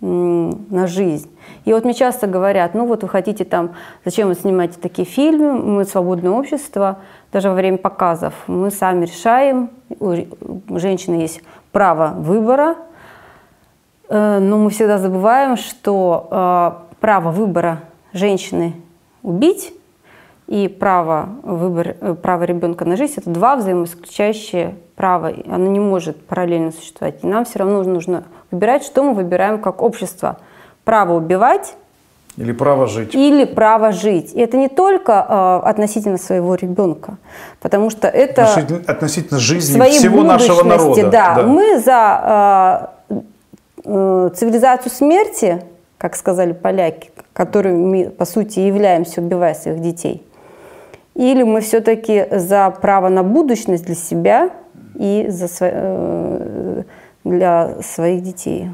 на 0.00 0.86
жизнь. 0.86 1.28
И 1.64 1.72
вот 1.72 1.84
мне 1.84 1.92
часто 1.92 2.28
говорят, 2.28 2.74
ну 2.74 2.86
вот 2.86 3.02
вы 3.02 3.08
хотите 3.08 3.44
там, 3.44 3.74
зачем 4.04 4.28
вы 4.28 4.34
снимаете 4.34 4.78
такие 4.80 5.06
фильмы, 5.06 5.54
мы 5.54 5.84
свободное 5.84 6.30
общество, 6.30 6.98
даже 7.32 7.48
во 7.48 7.56
время 7.56 7.78
показов 7.78 8.32
мы 8.46 8.70
сами 8.70 9.06
решаем, 9.06 9.70
у 9.98 10.14
женщины 10.78 11.16
есть 11.16 11.42
право 11.72 12.14
выбора, 12.16 12.76
э, 14.08 14.38
но 14.38 14.58
мы 14.58 14.70
всегда 14.70 14.98
забываем, 14.98 15.56
что 15.56 16.28
э, 16.30 16.96
право 17.00 17.32
выбора 17.32 17.80
женщины 18.12 18.74
убить 19.24 19.74
и 20.48 20.66
право, 20.66 21.28
выбор, 21.42 21.96
э, 22.00 22.14
право 22.20 22.44
ребенка 22.44 22.86
на 22.86 22.96
жизнь– 22.96 23.14
это 23.16 23.28
два 23.28 23.56
взаимоисключающие 23.56 24.76
права. 24.96 25.30
Оно 25.46 25.70
не 25.70 25.78
может 25.78 26.26
параллельно 26.26 26.72
существовать. 26.72 27.22
И 27.22 27.26
нам 27.26 27.44
все 27.44 27.58
равно 27.60 27.82
нужно 27.82 28.24
выбирать, 28.50 28.82
что 28.82 29.02
мы 29.02 29.12
выбираем 29.12 29.58
как 29.60 29.82
общество. 29.82 30.38
Право 30.84 31.14
убивать 31.14 31.74
или 32.38 32.52
право 32.52 32.86
жить. 32.86 33.14
Или 33.14 33.44
право 33.44 33.90
жить. 33.92 34.32
И 34.32 34.40
это 34.40 34.56
не 34.56 34.68
только 34.68 35.26
э, 35.28 35.68
относительно 35.68 36.18
своего 36.18 36.54
ребенка, 36.54 37.18
потому 37.60 37.90
что 37.90 38.06
это... 38.06 38.44
Относительно, 38.44 38.80
относительно 38.86 39.40
жизни 39.40 39.90
всего 39.90 40.22
нашего 40.22 40.62
народа. 40.62 41.10
Да. 41.10 41.34
да. 41.34 41.42
Мы 41.42 41.80
за 41.80 42.92
э, 43.10 43.14
э, 43.84 44.30
цивилизацию 44.36 44.92
смерти, 44.92 45.62
как 45.98 46.14
сказали 46.14 46.52
поляки, 46.52 47.10
которыми 47.32 47.84
мы, 47.84 48.10
по 48.10 48.24
сути, 48.24 48.60
являемся, 48.60 49.20
убивая 49.20 49.54
своих 49.54 49.80
детей. 49.80 50.22
Или 51.18 51.42
мы 51.42 51.60
все-таки 51.60 52.26
за 52.30 52.70
право 52.70 53.08
на 53.08 53.24
будущность 53.24 53.84
для 53.84 53.96
себя 53.96 54.50
и 54.94 55.26
за, 55.28 55.48
э, 55.60 56.82
для 57.24 57.82
своих 57.82 58.22
детей. 58.22 58.70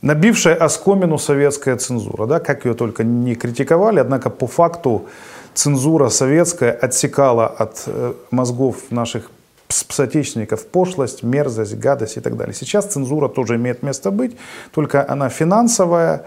Набившая 0.00 0.54
оскомину 0.54 1.18
советская 1.18 1.76
цензура, 1.76 2.26
да, 2.26 2.38
как 2.38 2.64
ее 2.64 2.74
только 2.74 3.02
не 3.02 3.34
критиковали, 3.34 3.98
однако 3.98 4.30
по 4.30 4.46
факту 4.46 5.06
цензура 5.54 6.10
советская 6.10 6.70
отсекала 6.70 7.48
от 7.48 7.82
э, 7.86 8.12
мозгов 8.30 8.76
наших 8.90 9.28
соотечественников 9.68 10.64
пошлость, 10.64 11.24
мерзость, 11.24 11.74
гадость 11.74 12.18
и 12.18 12.20
так 12.20 12.36
далее. 12.36 12.54
Сейчас 12.54 12.86
цензура 12.86 13.28
тоже 13.28 13.56
имеет 13.56 13.82
место 13.82 14.12
быть, 14.12 14.36
только 14.72 15.04
она 15.08 15.28
финансовая, 15.28 16.22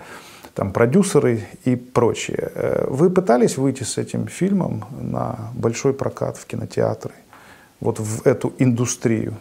там 0.53 0.71
продюсеры 0.71 1.41
и 1.65 1.75
прочее. 1.75 2.51
Э, 2.55 2.87
вы 2.89 3.09
пытались 3.09 3.57
выйти 3.57 3.83
с 3.83 3.97
этим 3.97 4.27
фильмом 4.27 4.85
на 4.99 5.35
большой 5.55 5.93
прокат 5.93 6.37
в 6.37 6.45
кинотеатры, 6.45 7.13
вот 7.79 7.99
в 7.99 8.25
эту 8.25 8.53
индустрию? 8.59 9.33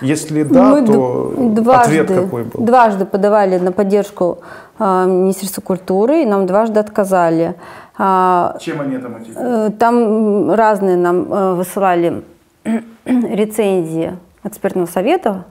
Если 0.00 0.42
да, 0.42 0.70
Мы 0.70 0.86
то 0.86 1.34
дважды, 1.36 2.00
ответ 2.00 2.24
какой 2.24 2.44
был? 2.44 2.64
Дважды 2.64 3.04
подавали 3.04 3.58
на 3.58 3.72
поддержку 3.72 4.38
э, 4.78 5.04
Министерства 5.06 5.60
культуры, 5.60 6.22
и 6.22 6.26
нам 6.26 6.46
дважды 6.46 6.80
отказали. 6.80 7.54
А, 7.98 8.56
Чем 8.60 8.80
они 8.80 8.96
это 8.96 9.08
мотивируют? 9.08 9.74
Э, 9.74 9.76
там 9.78 10.52
разные 10.52 10.96
нам 10.96 11.32
э, 11.32 11.54
высылали 11.54 12.24
рецензии 13.04 14.18
экспертного 14.44 14.86
совета. 14.86 15.44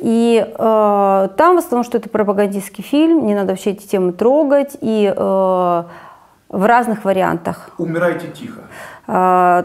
И 0.00 0.44
э, 0.46 1.28
там 1.36 1.56
в 1.56 1.58
основном, 1.58 1.84
что 1.84 1.98
это 1.98 2.08
пропагандистский 2.08 2.84
фильм, 2.84 3.26
не 3.26 3.34
надо 3.34 3.50
вообще 3.50 3.70
эти 3.70 3.86
темы 3.86 4.12
трогать, 4.12 4.76
и 4.80 5.12
э, 5.14 5.84
в 6.48 6.64
разных 6.66 7.04
вариантах. 7.04 7.70
Умирайте 7.78 8.28
тихо. 8.28 8.62
Э, 9.06 9.62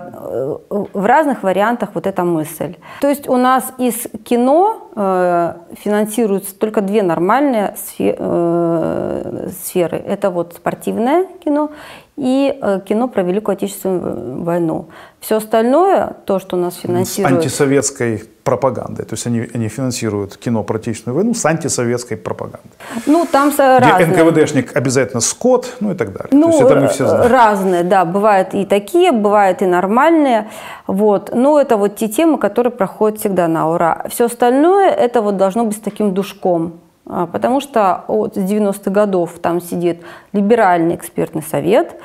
в 0.69 1.05
разных 1.05 1.43
вариантах 1.43 1.89
вот 1.93 2.07
эта 2.07 2.23
мысль. 2.23 2.75
То 3.01 3.09
есть 3.09 3.27
у 3.27 3.35
нас 3.35 3.73
из 3.77 4.07
кино 4.23 4.89
э, 4.95 5.53
финансируются 5.73 6.57
только 6.57 6.81
две 6.81 7.03
нормальные 7.03 7.75
э, 7.99 9.49
сферы. 9.61 9.97
Это 9.97 10.29
вот 10.29 10.53
спортивное 10.53 11.25
кино 11.43 11.71
и 12.15 12.57
э, 12.61 12.79
кино 12.85 13.07
про 13.07 13.23
Великую 13.23 13.53
Отечественную 13.53 14.43
войну. 14.43 14.89
Все 15.19 15.37
остальное, 15.37 16.15
то, 16.25 16.39
что 16.39 16.57
у 16.57 16.59
нас 16.59 16.75
финансирует... 16.75 17.33
С 17.33 17.37
антисоветской 17.37 18.23
пропагандой. 18.43 19.05
То 19.05 19.13
есть 19.13 19.25
они, 19.25 19.47
они 19.53 19.67
финансируют 19.67 20.37
кино 20.37 20.63
про 20.63 20.77
Отечественную 20.77 21.15
войну 21.15 21.33
с 21.33 21.43
антисоветской 21.45 22.17
пропагандой. 22.17 22.69
Ну, 23.07 23.25
там 23.31 23.49
Где 23.49 23.79
разные. 23.79 24.07
НКВДшник 24.07 24.75
обязательно 24.75 25.21
скот, 25.21 25.77
ну 25.79 25.93
и 25.93 25.95
так 25.95 26.11
далее. 26.11 26.29
Ну, 26.31 26.47
То 26.47 26.49
есть 26.49 26.61
это 26.61 26.75
мы 26.75 26.87
все 26.89 27.07
знаем. 27.07 27.31
разные, 27.31 27.83
да. 27.83 28.05
Бывают 28.05 28.53
и 28.53 28.65
такие, 28.65 29.11
бывают 29.11 29.61
и 29.61 29.65
нормальные. 29.65 30.49
Вот. 30.85 31.31
Но 31.33 31.59
это 31.59 31.77
вот 31.77 31.95
те 31.95 32.09
темы, 32.09 32.37
которые 32.37 32.71
проходят 32.71 33.19
всегда 33.19 33.47
на 33.47 33.69
ура. 33.71 34.05
Все 34.09 34.25
остальное, 34.25 34.91
это 34.91 35.21
вот 35.21 35.37
должно 35.37 35.65
быть 35.65 35.77
с 35.77 35.81
таким 35.81 36.13
душком. 36.13 36.82
А, 37.05 37.27
потому 37.27 37.59
что 37.59 38.05
от 38.07 38.37
90-х 38.37 38.89
годов 38.89 39.39
там 39.39 39.61
сидит 39.61 40.01
либеральный 40.31 40.95
экспертный 40.95 41.41
совет, 41.41 41.95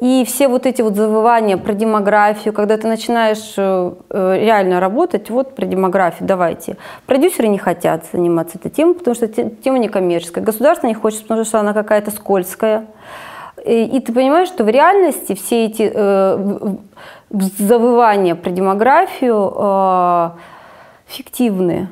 и 0.00 0.24
все 0.26 0.48
вот 0.48 0.66
эти 0.66 0.82
вот 0.82 0.94
завывания 0.94 1.56
про 1.56 1.72
демографию, 1.72 2.52
когда 2.52 2.76
ты 2.76 2.86
начинаешь 2.86 3.54
э, 3.56 3.92
э, 4.10 4.38
реально 4.40 4.78
работать, 4.78 5.30
вот 5.30 5.54
про 5.54 5.64
демографию, 5.64 6.28
давайте. 6.28 6.76
Продюсеры 7.06 7.48
не 7.48 7.56
хотят 7.56 8.04
заниматься 8.12 8.58
этой 8.58 8.70
темой, 8.70 8.94
потому 8.94 9.14
что 9.14 9.26
тема 9.26 9.78
некоммерческая. 9.78 10.44
Государство 10.44 10.86
не 10.86 10.94
хочет, 10.94 11.22
потому 11.22 11.44
что 11.44 11.60
она 11.60 11.72
какая-то 11.72 12.10
скользкая. 12.10 12.86
И 13.64 13.98
ты 14.00 14.12
понимаешь, 14.12 14.48
что 14.48 14.64
в 14.64 14.68
реальности 14.68 15.34
все 15.34 15.64
эти 15.64 15.90
э, 15.92 16.76
завывания 17.30 18.34
про 18.34 18.50
демографию 18.50 19.52
э, 19.56 20.30
фиктивные. 21.06 21.88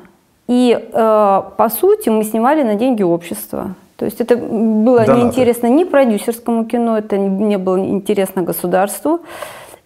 И 0.47 0.77
э, 0.77 1.41
по 1.57 1.69
сути 1.69 2.09
мы 2.09 2.23
снимали 2.23 2.63
на 2.63 2.75
деньги 2.75 3.03
общества. 3.03 3.75
То 3.97 4.05
есть 4.05 4.19
это 4.19 4.35
было 4.35 5.05
да, 5.05 5.15
неинтересно 5.15 5.67
ни 5.67 5.85
продюсерскому 5.85 6.65
кино, 6.65 6.97
это 6.97 7.17
не 7.17 7.57
было 7.57 7.79
интересно 7.79 8.41
государству. 8.41 9.21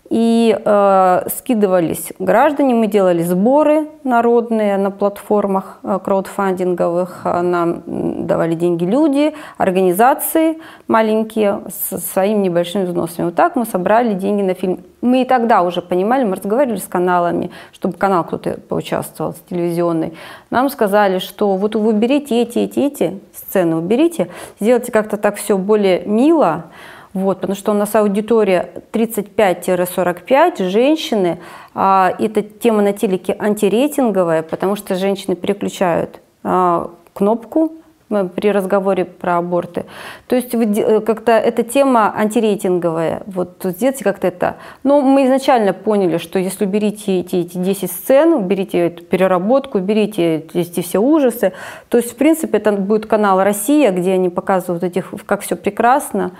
И 0.09 0.59
э, 0.65 1.27
скидывались 1.35 2.13
граждане, 2.17 2.73
мы 2.73 2.87
делали 2.87 3.21
сборы 3.21 3.87
народные 4.03 4.77
на 4.77 4.89
платформах 4.89 5.77
э, 5.83 5.99
краудфандинговых, 6.03 7.21
э, 7.25 7.41
нам 7.41 7.83
давали 8.25 8.55
деньги 8.55 8.85
люди, 8.85 9.35
организации 9.57 10.57
маленькие 10.87 11.61
с 11.69 11.99
своими 11.99 12.39
небольшими 12.39 12.85
взносами. 12.85 13.25
Вот 13.25 13.35
так 13.35 13.55
мы 13.55 13.67
собрали 13.67 14.15
деньги 14.15 14.41
на 14.41 14.55
фильм. 14.55 14.79
Мы 15.01 15.21
и 15.21 15.25
тогда 15.25 15.61
уже 15.61 15.83
понимали, 15.83 16.23
мы 16.23 16.35
разговаривали 16.37 16.79
с 16.79 16.87
каналами, 16.87 17.51
чтобы 17.71 17.93
канал 17.93 18.23
кто-то 18.23 18.59
поучаствовал, 18.67 19.33
с 19.33 19.39
телевизионный. 19.47 20.13
Нам 20.49 20.69
сказали, 20.69 21.19
что 21.19 21.55
вот 21.55 21.75
вы 21.75 21.89
уберите 21.89 22.41
эти, 22.41 22.57
эти, 22.57 22.79
эти 22.79 23.19
сцены, 23.35 23.75
уберите, 23.75 24.29
сделайте 24.59 24.91
как-то 24.91 25.17
так 25.17 25.35
все 25.35 25.55
более 25.55 26.03
мило, 26.05 26.65
вот, 27.13 27.41
потому 27.41 27.55
что 27.55 27.71
у 27.71 27.75
нас 27.75 27.95
аудитория 27.95 28.69
35-45, 28.91 30.69
женщины. 30.69 31.39
А, 31.73 32.13
эта 32.19 32.43
тема 32.43 32.83
на 32.83 32.93
телеке 32.93 33.35
антирейтинговая, 33.37 34.43
потому 34.43 34.75
что 34.75 34.95
женщины 34.95 35.35
переключают 35.35 36.19
а, 36.43 36.91
кнопку 37.13 37.73
э, 38.11 38.29
при 38.35 38.51
разговоре 38.51 39.05
про 39.05 39.37
аборты. 39.37 39.85
То 40.27 40.35
есть 40.35 40.53
э, 40.53 41.01
как-то 41.01 41.31
эта 41.31 41.63
тема 41.63 42.13
антирейтинговая. 42.15 43.23
Вот 43.25 43.57
сделайте 43.63 44.03
как-то 44.03 44.27
это. 44.27 44.57
Но 44.83 45.01
мы 45.01 45.25
изначально 45.25 45.73
поняли, 45.73 46.17
что 46.17 46.37
если 46.37 46.65
уберите 46.65 47.21
эти, 47.21 47.37
эти 47.37 47.57
10 47.57 47.91
сцен, 47.91 48.33
уберите 48.33 48.77
эту 48.85 49.03
переработку, 49.03 49.79
уберите 49.79 50.45
эти 50.53 50.81
все 50.81 50.99
ужасы, 50.99 51.53
то 51.89 51.97
есть, 51.97 52.11
в 52.11 52.15
принципе, 52.17 52.59
это 52.59 52.71
будет 52.73 53.07
канал 53.07 53.43
«Россия», 53.43 53.91
где 53.91 54.13
они 54.13 54.29
показывают 54.29 54.83
этих, 54.83 55.11
как 55.25 55.41
все 55.41 55.55
прекрасно. 55.55 56.33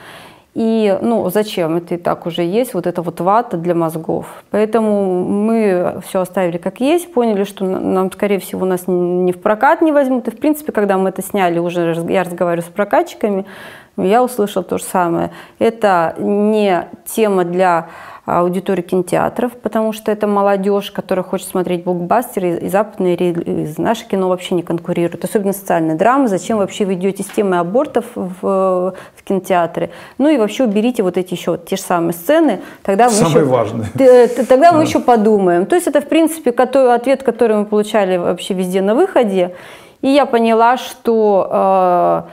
И, 0.56 0.98
ну, 1.02 1.30
зачем? 1.30 1.78
Это 1.78 1.96
и 1.96 1.98
так 1.98 2.26
уже 2.26 2.42
есть, 2.42 2.74
вот 2.74 2.88
эта 2.88 3.02
вот 3.02 3.22
вата 3.22 3.56
для 3.56 3.76
мозгов. 3.76 4.26
Поэтому 4.50 5.24
мы 5.24 6.02
все 6.08 6.22
оставили 6.22 6.58
как 6.58 6.80
есть, 6.80 7.14
поняли, 7.14 7.44
что 7.44 7.66
нам, 7.66 8.12
скорее 8.12 8.40
всего, 8.40 8.66
нас 8.66 8.84
не 8.88 9.32
в 9.32 9.40
прокат 9.42 9.82
не 9.82 9.92
возьмут. 9.92 10.28
И, 10.28 10.32
в 10.32 10.38
принципе, 10.38 10.72
когда 10.72 10.98
мы 10.98 11.10
это 11.10 11.22
сняли, 11.22 11.60
уже 11.60 11.96
я 12.10 12.24
разговариваю 12.24 12.68
с 12.68 12.74
прокатчиками, 12.74 13.46
я 13.96 14.24
услышала 14.24 14.64
то 14.64 14.78
же 14.78 14.84
самое. 14.84 15.32
Это 15.60 16.16
не 16.18 16.88
тема 17.06 17.44
для 17.44 17.90
аудитории 18.38 18.82
кинотеатров, 18.82 19.54
потому 19.54 19.94
что 19.94 20.12
это 20.12 20.28
молодежь, 20.28 20.92
которая 20.92 21.24
хочет 21.24 21.48
смотреть 21.48 21.84
блокбастеры, 21.84 22.58
и 22.58 22.70
западные 22.70 23.16
релизы. 23.16 23.82
Наше 23.82 24.08
кино 24.08 24.30
вообще 24.30 24.56
не 24.56 24.64
конкурирует, 24.64 25.24
особенно 25.24 25.54
социальные 25.54 25.96
драмы. 25.96 26.28
Зачем 26.28 26.58
вообще 26.58 26.86
вы 26.86 26.94
идете 26.94 27.24
с 27.24 27.28
темой 27.28 27.60
абортов 27.60 28.06
в, 28.16 28.42
в 28.42 29.24
кинотеатры? 29.24 29.90
Ну 30.18 30.30
и 30.30 30.38
вообще 30.38 30.66
уберите 30.66 31.04
вот 31.04 31.18
эти 31.18 31.34
еще 31.34 31.58
те 31.58 31.76
же 31.76 31.82
самые 31.82 32.14
сцены. 32.14 32.62
Тогда 32.84 33.06
мы 33.06 33.12
Самые 33.12 33.36
еще, 33.36 33.46
важные. 33.46 33.88
Тогда 34.28 34.72
мы 34.72 34.84
еще 34.84 35.00
подумаем. 35.00 35.66
То 35.66 35.76
есть 35.76 35.88
это, 35.88 36.02
в 36.02 36.08
принципе, 36.08 36.52
ответ, 36.52 37.24
который 37.24 37.58
мы 37.58 37.66
получали 37.66 38.18
вообще 38.18 38.54
везде 38.54 38.82
на 38.82 38.96
выходе. 38.96 39.56
И 40.02 40.08
я 40.08 40.26
поняла, 40.26 40.78
что 40.78 42.26
э, 42.26 42.30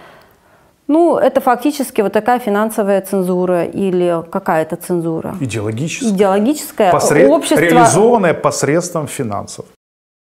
ну, 0.89 1.17
это 1.17 1.41
фактически 1.41 2.01
вот 2.03 2.13
такая 2.13 2.39
финансовая 2.39 3.01
цензура 3.01 3.65
или 3.65 4.23
какая-то 4.31 4.77
цензура. 4.77 5.35
Идеологическая. 5.41 6.11
Идеологическая. 6.11 6.93
Посред... 6.93 7.31
Общество... 7.31 7.61
Реализованная 7.61 8.35
посредством 8.35 9.07
финансов. 9.07 9.67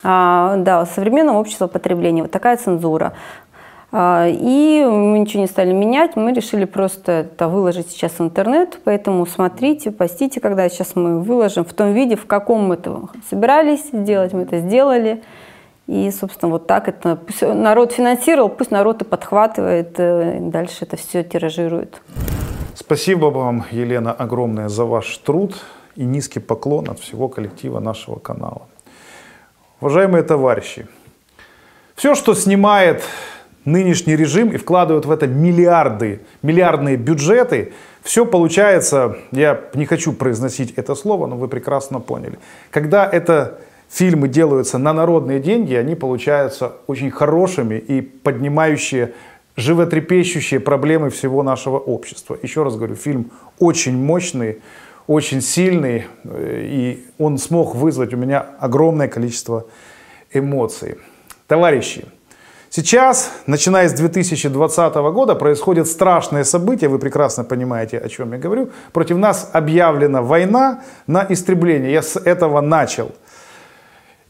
А, 0.04 0.58
да, 0.58 0.86
современное 0.86 1.36
общество 1.36 1.68
потребления. 1.68 2.24
Вот 2.24 2.32
такая 2.32 2.58
цензура. 2.58 3.14
А, 3.92 4.28
и 4.28 4.86
мы 4.86 5.20
ничего 5.20 5.42
не 5.42 5.48
стали 5.48 5.72
менять, 5.72 6.16
мы 6.16 6.32
решили 6.32 6.66
просто 6.66 7.12
это 7.12 7.48
выложить 7.48 7.90
сейчас 7.90 8.12
в 8.20 8.22
интернет, 8.22 8.80
поэтому 8.84 9.26
смотрите, 9.26 9.90
постите, 9.90 10.40
когда 10.40 10.70
сейчас 10.70 10.96
мы 10.96 11.22
выложим 11.22 11.66
в 11.66 11.74
том 11.74 11.94
виде, 11.94 12.16
в 12.16 12.28
каком 12.28 12.68
мы 12.68 12.76
это 12.76 13.02
собирались 13.30 13.86
сделать, 13.92 14.34
мы 14.34 14.44
это 14.44 14.60
сделали. 14.60 15.24
И, 15.90 16.12
собственно, 16.12 16.52
вот 16.52 16.68
так 16.68 16.88
это 16.88 17.16
пусть 17.16 17.42
народ 17.42 17.94
финансировал, 17.94 18.50
пусть 18.50 18.70
народ 18.70 19.02
и 19.02 19.06
подхватывает, 19.06 20.00
э, 20.00 20.38
и 20.38 20.40
дальше 20.40 20.86
это 20.86 20.98
все 20.98 21.24
тиражирует. 21.24 22.00
Спасибо 22.76 23.26
вам, 23.32 23.66
Елена, 23.72 24.14
огромное 24.14 24.70
за 24.70 24.86
ваш 24.86 25.18
труд 25.18 25.56
и 25.96 26.06
низкий 26.06 26.40
поклон 26.40 26.92
от 26.92 27.00
всего 27.00 27.28
коллектива 27.28 27.80
нашего 27.80 28.20
канала. 28.20 28.68
Уважаемые 29.82 30.22
товарищи, 30.22 30.86
все, 31.96 32.14
что 32.14 32.36
снимает 32.36 33.02
нынешний 33.66 34.16
режим 34.16 34.50
и 34.50 34.58
вкладывают 34.58 35.08
в 35.08 35.12
это 35.12 35.26
миллиарды, 35.26 36.22
миллиардные 36.44 36.98
бюджеты, 36.98 37.74
все 38.04 38.28
получается, 38.28 39.18
я 39.32 39.60
не 39.74 39.88
хочу 39.88 40.14
произносить 40.14 40.72
это 40.78 40.94
слово, 40.94 41.26
но 41.26 41.36
вы 41.36 41.48
прекрасно 41.48 42.00
поняли. 42.00 42.38
Когда 42.70 43.10
это 43.10 43.60
фильмы 43.90 44.28
делаются 44.28 44.78
на 44.78 44.94
народные 44.94 45.40
деньги, 45.40 45.74
они 45.74 45.96
получаются 45.96 46.74
очень 46.88 47.12
хорошими 47.12 47.76
и 47.76 48.02
поднимающие 48.02 49.14
животрепещущие 49.56 50.60
проблемы 50.60 51.10
всего 51.10 51.44
нашего 51.44 51.78
общества. 51.78 52.38
Еще 52.42 52.64
раз 52.64 52.76
говорю, 52.76 52.96
фильм 52.96 53.32
очень 53.60 53.98
мощный, 53.98 54.62
очень 55.08 55.42
сильный, 55.42 56.06
э, 56.24 56.62
и 56.64 57.06
он 57.18 57.38
смог 57.38 57.76
вызвать 57.76 58.14
у 58.14 58.18
меня 58.18 58.46
огромное 58.60 59.08
количество 59.08 59.66
эмоций. 60.32 60.96
Товарищи, 61.48 62.06
Сейчас, 62.72 63.32
начиная 63.48 63.90
с 63.90 63.94
2020 63.94 64.96
года, 65.12 65.34
происходят 65.34 65.88
страшные 65.88 66.46
события, 66.46 66.88
вы 66.88 67.00
прекрасно 67.00 67.44
понимаете, 67.44 67.98
о 67.98 68.08
чем 68.10 68.32
я 68.34 68.38
говорю. 68.38 68.70
Против 68.94 69.18
нас 69.18 69.50
объявлена 69.54 70.22
война 70.22 70.84
на 71.08 71.26
истребление. 71.30 71.92
Я 71.92 72.04
с 72.04 72.16
этого 72.16 72.62
начал. 72.62 73.12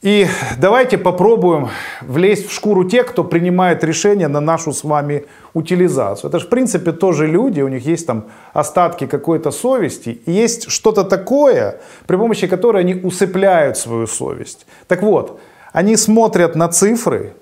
И 0.01 0.27
давайте 0.57 0.97
попробуем 0.97 1.67
влезть 2.01 2.47
в 2.47 2.53
шкуру 2.53 2.85
тех, 2.85 3.07
кто 3.07 3.25
принимает 3.25 3.83
решения 3.83 4.29
на 4.29 4.39
нашу 4.39 4.71
с 4.71 4.85
вами 4.85 5.25
утилизацию. 5.53 6.29
Это 6.29 6.39
же, 6.39 6.45
в 6.45 6.49
принципе, 6.49 6.93
тоже 6.93 7.27
люди, 7.27 7.59
у 7.59 7.67
них 7.67 7.85
есть 7.85 8.07
там 8.07 8.23
остатки 8.53 9.07
какой-то 9.07 9.51
совести, 9.51 10.21
и 10.25 10.31
есть 10.31 10.71
что-то 10.71 11.03
такое, 11.03 11.81
при 12.07 12.15
помощи 12.15 12.47
которой 12.47 12.83
они 12.83 12.95
усыпляют 12.95 13.77
свою 13.77 14.07
совесть. 14.07 14.65
Так 14.87 15.03
вот, 15.03 15.41
они 15.73 15.97
смотрят 15.97 16.55
на 16.55 16.69
цифры, 16.69 17.33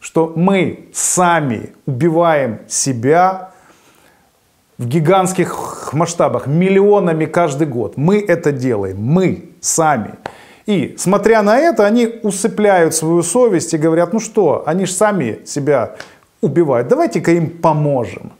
что 0.00 0.32
мы 0.34 0.88
сами 0.94 1.74
убиваем 1.84 2.60
себя 2.68 3.50
в 4.78 4.86
гигантских 4.86 5.90
масштабах, 5.92 6.46
миллионами 6.46 7.26
каждый 7.26 7.66
год. 7.66 7.98
Мы 7.98 8.18
это 8.18 8.50
делаем, 8.50 8.96
мы 8.98 9.50
сами. 9.60 10.14
И, 10.68 10.96
смотря 10.98 11.42
на 11.42 11.58
это, 11.58 11.86
они 11.86 12.20
усыпляют 12.22 12.94
свою 12.94 13.22
совесть 13.22 13.72
и 13.72 13.78
говорят, 13.78 14.12
ну 14.12 14.20
что, 14.20 14.64
они 14.66 14.84
же 14.84 14.92
сами 14.92 15.38
себя 15.46 15.94
убивают, 16.42 16.88
давайте-ка 16.88 17.32
им 17.32 17.48
поможем. 17.48 18.32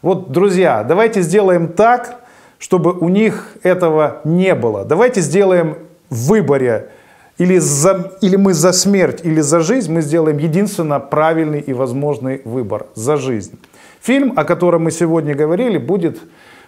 Вот, 0.00 0.32
друзья, 0.32 0.82
давайте 0.82 1.20
сделаем 1.20 1.68
так, 1.68 2.22
чтобы 2.58 2.92
у 2.92 3.10
них 3.10 3.48
этого 3.62 4.22
не 4.24 4.54
было. 4.54 4.86
Давайте 4.86 5.20
сделаем 5.20 5.76
в 6.08 6.28
выборе 6.28 6.88
или, 7.36 7.58
за, 7.58 8.12
или 8.22 8.36
мы 8.36 8.54
за 8.54 8.72
смерть, 8.72 9.20
или 9.22 9.42
за 9.42 9.60
жизнь, 9.60 9.92
мы 9.92 10.00
сделаем 10.00 10.38
единственно 10.38 11.00
правильный 11.00 11.60
и 11.60 11.74
возможный 11.74 12.40
выбор 12.46 12.86
за 12.94 13.18
жизнь. 13.18 13.58
Фильм, 14.00 14.32
о 14.36 14.44
котором 14.44 14.84
мы 14.84 14.90
сегодня 14.90 15.34
говорили, 15.34 15.76
будет 15.76 16.18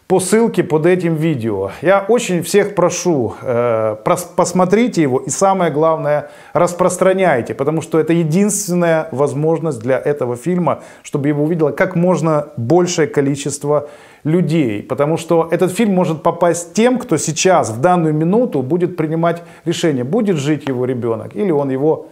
по 0.06 0.20
ссылке 0.20 0.62
под 0.62 0.86
этим 0.86 1.16
видео. 1.16 1.72
Я 1.82 2.04
очень 2.08 2.42
всех 2.42 2.76
прошу, 2.76 3.34
э, 3.42 3.96
посмотрите 4.36 5.02
его 5.02 5.18
и 5.18 5.30
самое 5.30 5.72
главное, 5.72 6.30
распространяйте, 6.52 7.54
потому 7.54 7.82
что 7.82 7.98
это 7.98 8.12
единственная 8.12 9.08
возможность 9.10 9.80
для 9.80 9.98
этого 9.98 10.36
фильма, 10.36 10.82
чтобы 11.02 11.26
его 11.26 11.42
увидело 11.42 11.72
как 11.72 11.96
можно 11.96 12.48
большее 12.56 13.08
количество 13.08 13.88
людей. 14.22 14.82
Потому 14.84 15.16
что 15.16 15.48
этот 15.50 15.72
фильм 15.72 15.94
может 15.94 16.22
попасть 16.22 16.72
тем, 16.72 16.98
кто 16.98 17.16
сейчас, 17.16 17.70
в 17.70 17.80
данную 17.80 18.14
минуту, 18.14 18.62
будет 18.62 18.96
принимать 18.96 19.42
решение, 19.64 20.04
будет 20.04 20.36
жить 20.36 20.68
его 20.68 20.84
ребенок 20.84 21.34
или 21.34 21.50
он 21.50 21.70
его 21.70 22.06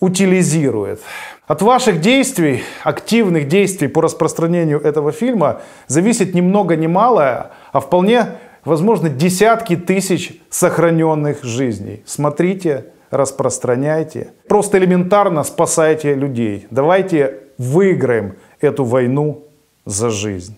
утилизирует. 0.00 1.00
От 1.46 1.62
ваших 1.62 2.00
действий, 2.00 2.62
активных 2.84 3.48
действий 3.48 3.88
по 3.88 4.02
распространению 4.02 4.80
этого 4.80 5.12
фильма 5.12 5.62
зависит 5.86 6.34
ни 6.34 6.40
много 6.40 6.76
ни 6.76 6.86
мало, 6.86 7.52
а 7.72 7.80
вполне 7.80 8.34
возможно 8.64 9.08
десятки 9.08 9.76
тысяч 9.76 10.40
сохраненных 10.50 11.42
жизней. 11.42 12.02
Смотрите, 12.06 12.86
распространяйте. 13.10 14.32
Просто 14.48 14.78
элементарно 14.78 15.42
спасайте 15.42 16.14
людей. 16.14 16.66
Давайте 16.70 17.38
выиграем 17.56 18.34
эту 18.60 18.84
войну 18.84 19.44
за 19.84 20.10
жизнь. 20.10 20.56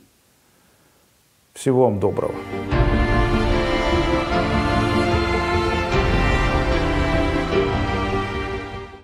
Всего 1.55 1.85
вам 1.85 2.01
доброго. 2.01 2.35